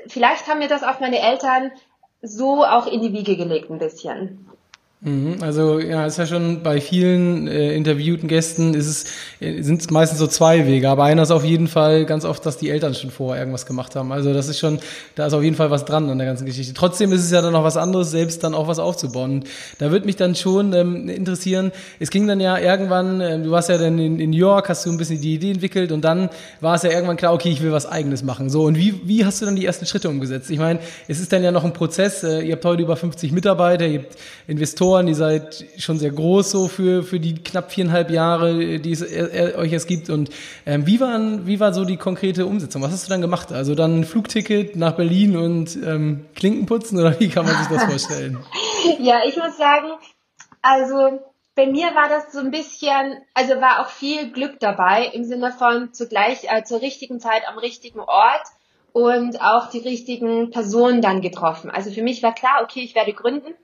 vielleicht 0.06 0.46
haben 0.46 0.60
mir 0.60 0.68
das 0.68 0.84
auch 0.84 1.00
meine 1.00 1.18
Eltern 1.18 1.72
so 2.22 2.64
auch 2.64 2.86
in 2.86 3.00
die 3.00 3.12
Wiege 3.12 3.36
gelegt 3.36 3.68
ein 3.68 3.80
bisschen. 3.80 4.46
Mhm, 5.02 5.38
also 5.40 5.78
ja, 5.78 6.04
ist 6.04 6.18
ja 6.18 6.26
schon 6.26 6.62
bei 6.62 6.78
vielen 6.78 7.48
äh, 7.48 7.74
interviewten 7.74 8.28
Gästen 8.28 8.74
ist 8.74 8.86
es 8.86 9.04
äh, 9.40 9.62
sind 9.62 9.80
es 9.80 9.88
meistens 9.88 10.18
so 10.18 10.26
zwei 10.26 10.66
Wege, 10.66 10.90
aber 10.90 11.04
einer 11.04 11.22
ist 11.22 11.30
auf 11.30 11.42
jeden 11.42 11.68
Fall 11.68 12.04
ganz 12.04 12.26
oft, 12.26 12.44
dass 12.44 12.58
die 12.58 12.68
Eltern 12.68 12.92
schon 12.92 13.10
vorher 13.10 13.40
irgendwas 13.40 13.64
gemacht 13.64 13.96
haben. 13.96 14.12
Also 14.12 14.34
das 14.34 14.48
ist 14.48 14.58
schon, 14.58 14.78
da 15.14 15.26
ist 15.26 15.32
auf 15.32 15.42
jeden 15.42 15.56
Fall 15.56 15.70
was 15.70 15.86
dran 15.86 16.10
an 16.10 16.18
der 16.18 16.26
ganzen 16.26 16.44
Geschichte. 16.44 16.74
Trotzdem 16.74 17.12
ist 17.12 17.24
es 17.24 17.30
ja 17.30 17.40
dann 17.40 17.54
noch 17.54 17.64
was 17.64 17.78
anderes, 17.78 18.10
selbst 18.10 18.44
dann 18.44 18.52
auch 18.52 18.68
was 18.68 18.78
aufzubauen. 18.78 19.30
Und 19.30 19.46
da 19.78 19.90
wird 19.90 20.04
mich 20.04 20.16
dann 20.16 20.34
schon 20.34 20.74
ähm, 20.74 21.08
interessieren. 21.08 21.72
Es 21.98 22.10
ging 22.10 22.26
dann 22.26 22.38
ja 22.38 22.58
irgendwann, 22.58 23.22
äh, 23.22 23.42
du 23.42 23.50
warst 23.50 23.70
ja 23.70 23.78
dann 23.78 23.98
in, 23.98 24.20
in 24.20 24.28
New 24.28 24.36
York, 24.36 24.68
hast 24.68 24.84
du 24.84 24.90
ein 24.90 24.98
bisschen 24.98 25.22
die 25.22 25.32
Idee 25.32 25.52
entwickelt 25.52 25.92
und 25.92 26.04
dann 26.04 26.28
war 26.60 26.74
es 26.74 26.82
ja 26.82 26.90
irgendwann 26.90 27.16
klar, 27.16 27.32
okay, 27.32 27.48
ich 27.48 27.62
will 27.62 27.72
was 27.72 27.86
Eigenes 27.86 28.22
machen. 28.22 28.50
So 28.50 28.64
und 28.64 28.76
wie 28.76 29.00
wie 29.04 29.24
hast 29.24 29.40
du 29.40 29.46
dann 29.46 29.56
die 29.56 29.64
ersten 29.64 29.86
Schritte 29.86 30.10
umgesetzt? 30.10 30.50
Ich 30.50 30.58
meine, 30.58 30.80
es 31.08 31.20
ist 31.20 31.32
dann 31.32 31.42
ja 31.42 31.52
noch 31.52 31.64
ein 31.64 31.72
Prozess. 31.72 32.22
Äh, 32.22 32.42
ihr 32.42 32.52
habt 32.52 32.66
heute 32.66 32.82
über 32.82 32.96
50 32.96 33.32
Mitarbeiter, 33.32 33.86
ihr 33.86 34.00
habt 34.00 34.18
Investoren 34.46 34.89
Investoren, 34.90 35.08
ihr 35.08 35.14
seid 35.14 35.64
schon 35.78 35.98
sehr 35.98 36.10
groß 36.10 36.50
so 36.50 36.68
für, 36.68 37.02
für 37.02 37.20
die 37.20 37.34
knapp 37.34 37.70
viereinhalb 37.70 38.10
Jahre, 38.10 38.80
die 38.80 38.90
es 38.90 39.02
äh, 39.02 39.54
euch 39.56 39.72
es 39.72 39.86
gibt. 39.86 40.10
Und 40.10 40.30
ähm, 40.66 40.86
wie, 40.86 41.00
waren, 41.00 41.46
wie 41.46 41.60
war 41.60 41.72
so 41.72 41.84
die 41.84 41.96
konkrete 41.96 42.46
Umsetzung? 42.46 42.82
Was 42.82 42.90
hast 42.90 43.06
du 43.06 43.10
dann 43.10 43.20
gemacht? 43.20 43.52
Also 43.52 43.74
dann 43.74 44.04
Flugticket 44.04 44.76
nach 44.76 44.96
Berlin 44.96 45.36
und 45.36 45.76
ähm, 45.76 46.26
Klinken 46.34 46.66
putzen 46.66 46.98
oder 46.98 47.18
wie 47.20 47.28
kann 47.28 47.46
man 47.46 47.56
sich 47.56 47.68
das 47.68 47.84
vorstellen? 47.84 48.38
ja, 48.98 49.20
ich 49.26 49.36
muss 49.36 49.56
sagen, 49.56 49.92
also 50.62 51.20
bei 51.54 51.66
mir 51.66 51.88
war 51.94 52.08
das 52.08 52.32
so 52.32 52.40
ein 52.40 52.50
bisschen, 52.50 53.18
also 53.34 53.60
war 53.60 53.80
auch 53.80 53.90
viel 53.90 54.32
Glück 54.32 54.58
dabei 54.60 55.10
im 55.12 55.24
Sinne 55.24 55.52
von 55.52 55.92
zugleich 55.92 56.44
äh, 56.44 56.64
zur 56.64 56.80
richtigen 56.80 57.20
Zeit 57.20 57.42
am 57.48 57.58
richtigen 57.58 58.00
Ort 58.00 58.42
und 58.92 59.40
auch 59.40 59.70
die 59.70 59.78
richtigen 59.78 60.50
Personen 60.50 61.02
dann 61.02 61.20
getroffen. 61.20 61.70
Also 61.70 61.90
für 61.90 62.02
mich 62.02 62.22
war 62.22 62.34
klar, 62.34 62.60
okay, 62.62 62.80
ich 62.80 62.94
werde 62.94 63.12
gründen. 63.12 63.54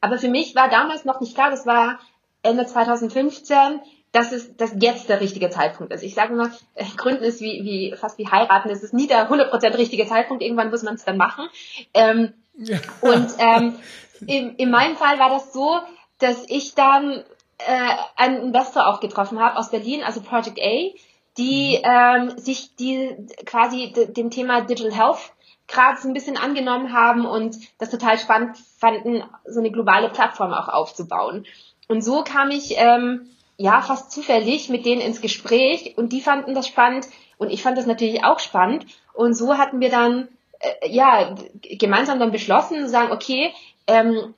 Aber 0.00 0.18
für 0.18 0.28
mich 0.28 0.54
war 0.54 0.68
damals 0.68 1.04
noch 1.04 1.20
nicht 1.20 1.34
klar, 1.34 1.50
das 1.50 1.66
war 1.66 1.98
Ende 2.42 2.66
2015, 2.66 3.80
dass 4.12 4.32
es 4.32 4.56
dass 4.56 4.72
jetzt 4.80 5.08
der 5.08 5.20
richtige 5.20 5.50
Zeitpunkt 5.50 5.92
ist. 5.92 6.02
Ich 6.02 6.14
sage 6.14 6.32
immer, 6.32 6.50
äh, 6.74 6.84
Gründen 6.96 7.24
ist 7.24 7.40
wie, 7.40 7.64
wie 7.64 7.94
fast 7.96 8.18
wie 8.18 8.28
heiraten, 8.28 8.70
es 8.70 8.82
ist 8.82 8.94
nie 8.94 9.06
der 9.06 9.30
100% 9.30 9.76
richtige 9.76 10.06
Zeitpunkt, 10.06 10.42
irgendwann 10.42 10.70
muss 10.70 10.82
man 10.82 10.94
es 10.94 11.04
dann 11.04 11.16
machen. 11.16 11.48
Ähm, 11.92 12.32
ja. 12.56 12.78
Und 13.02 13.28
ähm, 13.38 13.78
in, 14.26 14.56
in 14.56 14.70
meinem 14.70 14.96
Fall 14.96 15.18
war 15.18 15.30
das 15.30 15.52
so, 15.52 15.80
dass 16.18 16.44
ich 16.48 16.74
dann 16.74 17.24
äh, 17.58 17.96
einen 18.16 18.42
Investor 18.42 18.86
auch 18.86 19.00
getroffen 19.00 19.38
habe 19.38 19.56
aus 19.56 19.70
Berlin, 19.70 20.02
also 20.02 20.20
Project 20.20 20.60
A, 20.60 20.90
die 21.38 21.78
mhm. 21.78 22.30
ähm, 22.30 22.38
sich 22.38 22.74
die 22.76 23.14
quasi 23.44 23.92
dem 23.92 24.30
Thema 24.30 24.62
Digital 24.62 24.94
Health 24.94 25.32
gerade 25.68 26.00
so 26.00 26.08
ein 26.08 26.14
bisschen 26.14 26.36
angenommen 26.36 26.92
haben 26.92 27.26
und 27.26 27.56
das 27.78 27.90
total 27.90 28.18
spannend 28.18 28.56
fanden, 28.78 29.24
so 29.44 29.60
eine 29.60 29.70
globale 29.70 30.08
Plattform 30.10 30.52
auch 30.52 30.68
aufzubauen. 30.68 31.44
Und 31.88 32.02
so 32.02 32.22
kam 32.22 32.50
ich 32.50 32.74
ähm, 32.76 33.30
ja 33.56 33.80
fast 33.82 34.12
zufällig 34.12 34.68
mit 34.68 34.86
denen 34.86 35.00
ins 35.00 35.20
Gespräch 35.20 35.94
und 35.96 36.12
die 36.12 36.20
fanden 36.20 36.54
das 36.54 36.68
spannend 36.68 37.08
und 37.38 37.50
ich 37.50 37.62
fand 37.62 37.78
das 37.78 37.86
natürlich 37.86 38.24
auch 38.24 38.38
spannend. 38.38 38.86
Und 39.12 39.34
so 39.34 39.58
hatten 39.58 39.80
wir 39.80 39.90
dann 39.90 40.28
äh, 40.60 40.88
ja 40.88 41.34
gemeinsam 41.62 42.18
dann 42.18 42.32
beschlossen 42.32 42.80
zu 42.80 42.88
sagen, 42.88 43.12
okay, 43.12 43.52
ähm, 43.86 44.34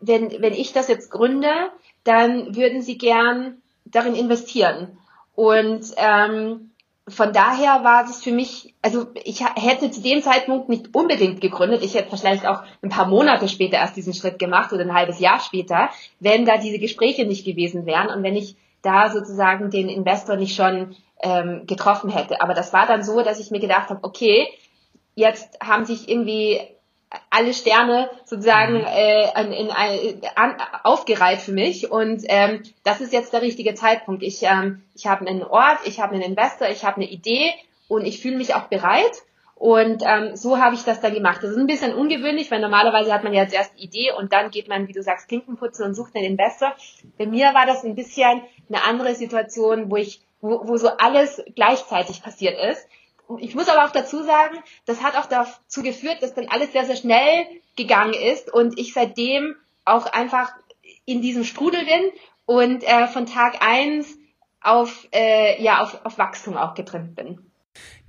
wenn, 0.00 0.42
wenn 0.42 0.52
ich 0.52 0.72
das 0.72 0.88
jetzt 0.88 1.10
gründe, 1.10 1.52
dann 2.04 2.56
würden 2.56 2.82
sie 2.82 2.98
gern 2.98 3.60
darin 3.84 4.14
investieren. 4.14 4.98
Und 5.40 5.94
ähm, 5.96 6.70
von 7.08 7.32
daher 7.32 7.82
war 7.82 8.04
es 8.04 8.22
für 8.22 8.30
mich, 8.30 8.74
also 8.82 9.06
ich 9.24 9.42
hätte 9.42 9.90
zu 9.90 10.02
dem 10.02 10.20
Zeitpunkt 10.20 10.68
nicht 10.68 10.94
unbedingt 10.94 11.40
gegründet. 11.40 11.82
Ich 11.82 11.94
hätte 11.94 12.14
vielleicht 12.14 12.46
auch 12.46 12.62
ein 12.82 12.90
paar 12.90 13.06
Monate 13.06 13.48
später 13.48 13.78
erst 13.78 13.96
diesen 13.96 14.12
Schritt 14.12 14.38
gemacht 14.38 14.70
oder 14.74 14.82
ein 14.82 14.92
halbes 14.92 15.18
Jahr 15.18 15.40
später, 15.40 15.88
wenn 16.18 16.44
da 16.44 16.58
diese 16.58 16.78
Gespräche 16.78 17.24
nicht 17.24 17.46
gewesen 17.46 17.86
wären 17.86 18.08
und 18.08 18.22
wenn 18.22 18.36
ich 18.36 18.54
da 18.82 19.08
sozusagen 19.08 19.70
den 19.70 19.88
Investor 19.88 20.36
nicht 20.36 20.54
schon 20.54 20.94
ähm, 21.22 21.62
getroffen 21.66 22.10
hätte. 22.10 22.42
Aber 22.42 22.52
das 22.52 22.74
war 22.74 22.86
dann 22.86 23.02
so, 23.02 23.22
dass 23.22 23.40
ich 23.40 23.50
mir 23.50 23.60
gedacht 23.60 23.88
habe, 23.88 24.00
okay, 24.02 24.46
jetzt 25.14 25.58
haben 25.62 25.86
sich 25.86 26.06
irgendwie 26.06 26.60
alle 27.30 27.52
Sterne 27.54 28.08
sozusagen 28.24 28.78
mhm. 28.78 28.86
äh, 28.86 29.42
in, 29.42 29.52
in, 29.52 29.68
in, 29.68 30.20
an, 30.36 30.56
aufgereiht 30.84 31.40
für 31.40 31.52
mich 31.52 31.90
und 31.90 32.22
ähm, 32.28 32.62
das 32.84 33.00
ist 33.00 33.12
jetzt 33.12 33.32
der 33.32 33.42
richtige 33.42 33.74
Zeitpunkt. 33.74 34.22
Ich, 34.22 34.42
ähm, 34.42 34.82
ich 34.94 35.06
habe 35.06 35.26
einen 35.26 35.42
Ort, 35.42 35.78
ich 35.84 36.00
habe 36.00 36.14
einen 36.14 36.22
Investor, 36.22 36.68
ich 36.68 36.84
habe 36.84 36.96
eine 36.96 37.10
Idee 37.10 37.52
und 37.88 38.04
ich 38.04 38.20
fühle 38.20 38.36
mich 38.36 38.54
auch 38.54 38.64
bereit 38.64 39.22
und 39.56 40.02
ähm, 40.06 40.36
so 40.36 40.58
habe 40.58 40.74
ich 40.74 40.84
das 40.84 41.00
dann 41.00 41.12
gemacht. 41.12 41.42
Das 41.42 41.50
ist 41.50 41.58
ein 41.58 41.66
bisschen 41.66 41.94
ungewöhnlich, 41.94 42.50
weil 42.50 42.60
normalerweise 42.60 43.12
hat 43.12 43.24
man 43.24 43.34
ja 43.34 43.46
zuerst 43.46 43.72
Idee 43.76 44.12
und 44.16 44.32
dann 44.32 44.50
geht 44.50 44.68
man, 44.68 44.88
wie 44.88 44.92
du 44.92 45.02
sagst, 45.02 45.28
Klinken 45.28 45.56
putzen 45.56 45.84
und 45.84 45.94
sucht 45.94 46.16
einen 46.16 46.24
Investor. 46.24 46.74
Bei 47.18 47.26
mir 47.26 47.52
war 47.52 47.66
das 47.66 47.84
ein 47.84 47.94
bisschen 47.94 48.40
eine 48.68 48.84
andere 48.84 49.14
Situation, 49.14 49.90
wo 49.90 49.96
ich, 49.96 50.22
wo, 50.40 50.66
wo 50.66 50.76
so 50.76 50.88
alles 50.96 51.42
gleichzeitig 51.54 52.22
passiert 52.22 52.58
ist 52.70 52.88
ich 53.38 53.54
muss 53.54 53.68
aber 53.68 53.84
auch 53.84 53.92
dazu 53.92 54.22
sagen, 54.22 54.58
das 54.86 55.02
hat 55.02 55.16
auch 55.16 55.26
dazu 55.26 55.82
geführt, 55.82 56.18
dass 56.20 56.34
dann 56.34 56.48
alles 56.48 56.72
sehr, 56.72 56.84
sehr 56.84 56.96
schnell 56.96 57.46
gegangen 57.76 58.14
ist 58.14 58.52
und 58.52 58.78
ich 58.78 58.92
seitdem 58.92 59.54
auch 59.84 60.06
einfach 60.06 60.52
in 61.04 61.22
diesem 61.22 61.44
Strudel 61.44 61.84
bin 61.84 62.12
und 62.46 62.82
äh, 62.84 63.06
von 63.06 63.26
Tag 63.26 63.58
eins 63.60 64.18
auf, 64.60 65.06
äh, 65.12 65.62
ja, 65.62 65.82
auf, 65.82 66.04
auf 66.04 66.18
Wachstum 66.18 66.56
auch 66.56 66.74
getrimmt 66.74 67.16
bin. 67.16 67.38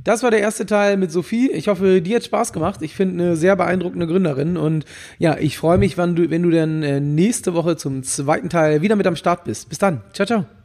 Das 0.04 0.24
war 0.24 0.32
der 0.32 0.40
erste 0.40 0.66
Teil 0.66 0.98
mit 0.98 1.12
Sophie. 1.12 1.52
Ich 1.52 1.68
hoffe, 1.68 2.02
dir 2.02 2.16
hat 2.16 2.24
Spaß 2.24 2.54
gemacht. 2.54 2.82
Ich 2.82 2.96
finde 2.96 3.24
eine 3.24 3.36
sehr 3.36 3.56
beeindruckende 3.56 4.08
Gründerin 4.08 4.58
und 4.58 4.86
ja, 5.20 5.38
ich 5.38 5.58
freue 5.58 5.78
mich, 5.78 5.98
wenn 5.98 6.16
du, 6.16 6.30
wenn 6.30 6.42
du 6.42 6.50
dann 6.50 6.82
äh, 6.82 7.00
nächste 7.00 7.54
Woche 7.54 7.78
zum 7.78 8.02
zweiten 8.04 8.50
Teil 8.50 8.82
wieder 8.82 8.96
mit 8.96 9.06
am 9.06 9.16
Start 9.16 9.44
bist. 9.44 9.70
Bis 9.70 9.78
dann. 9.78 10.02
Ciao, 10.14 10.26
ciao. 10.26 10.61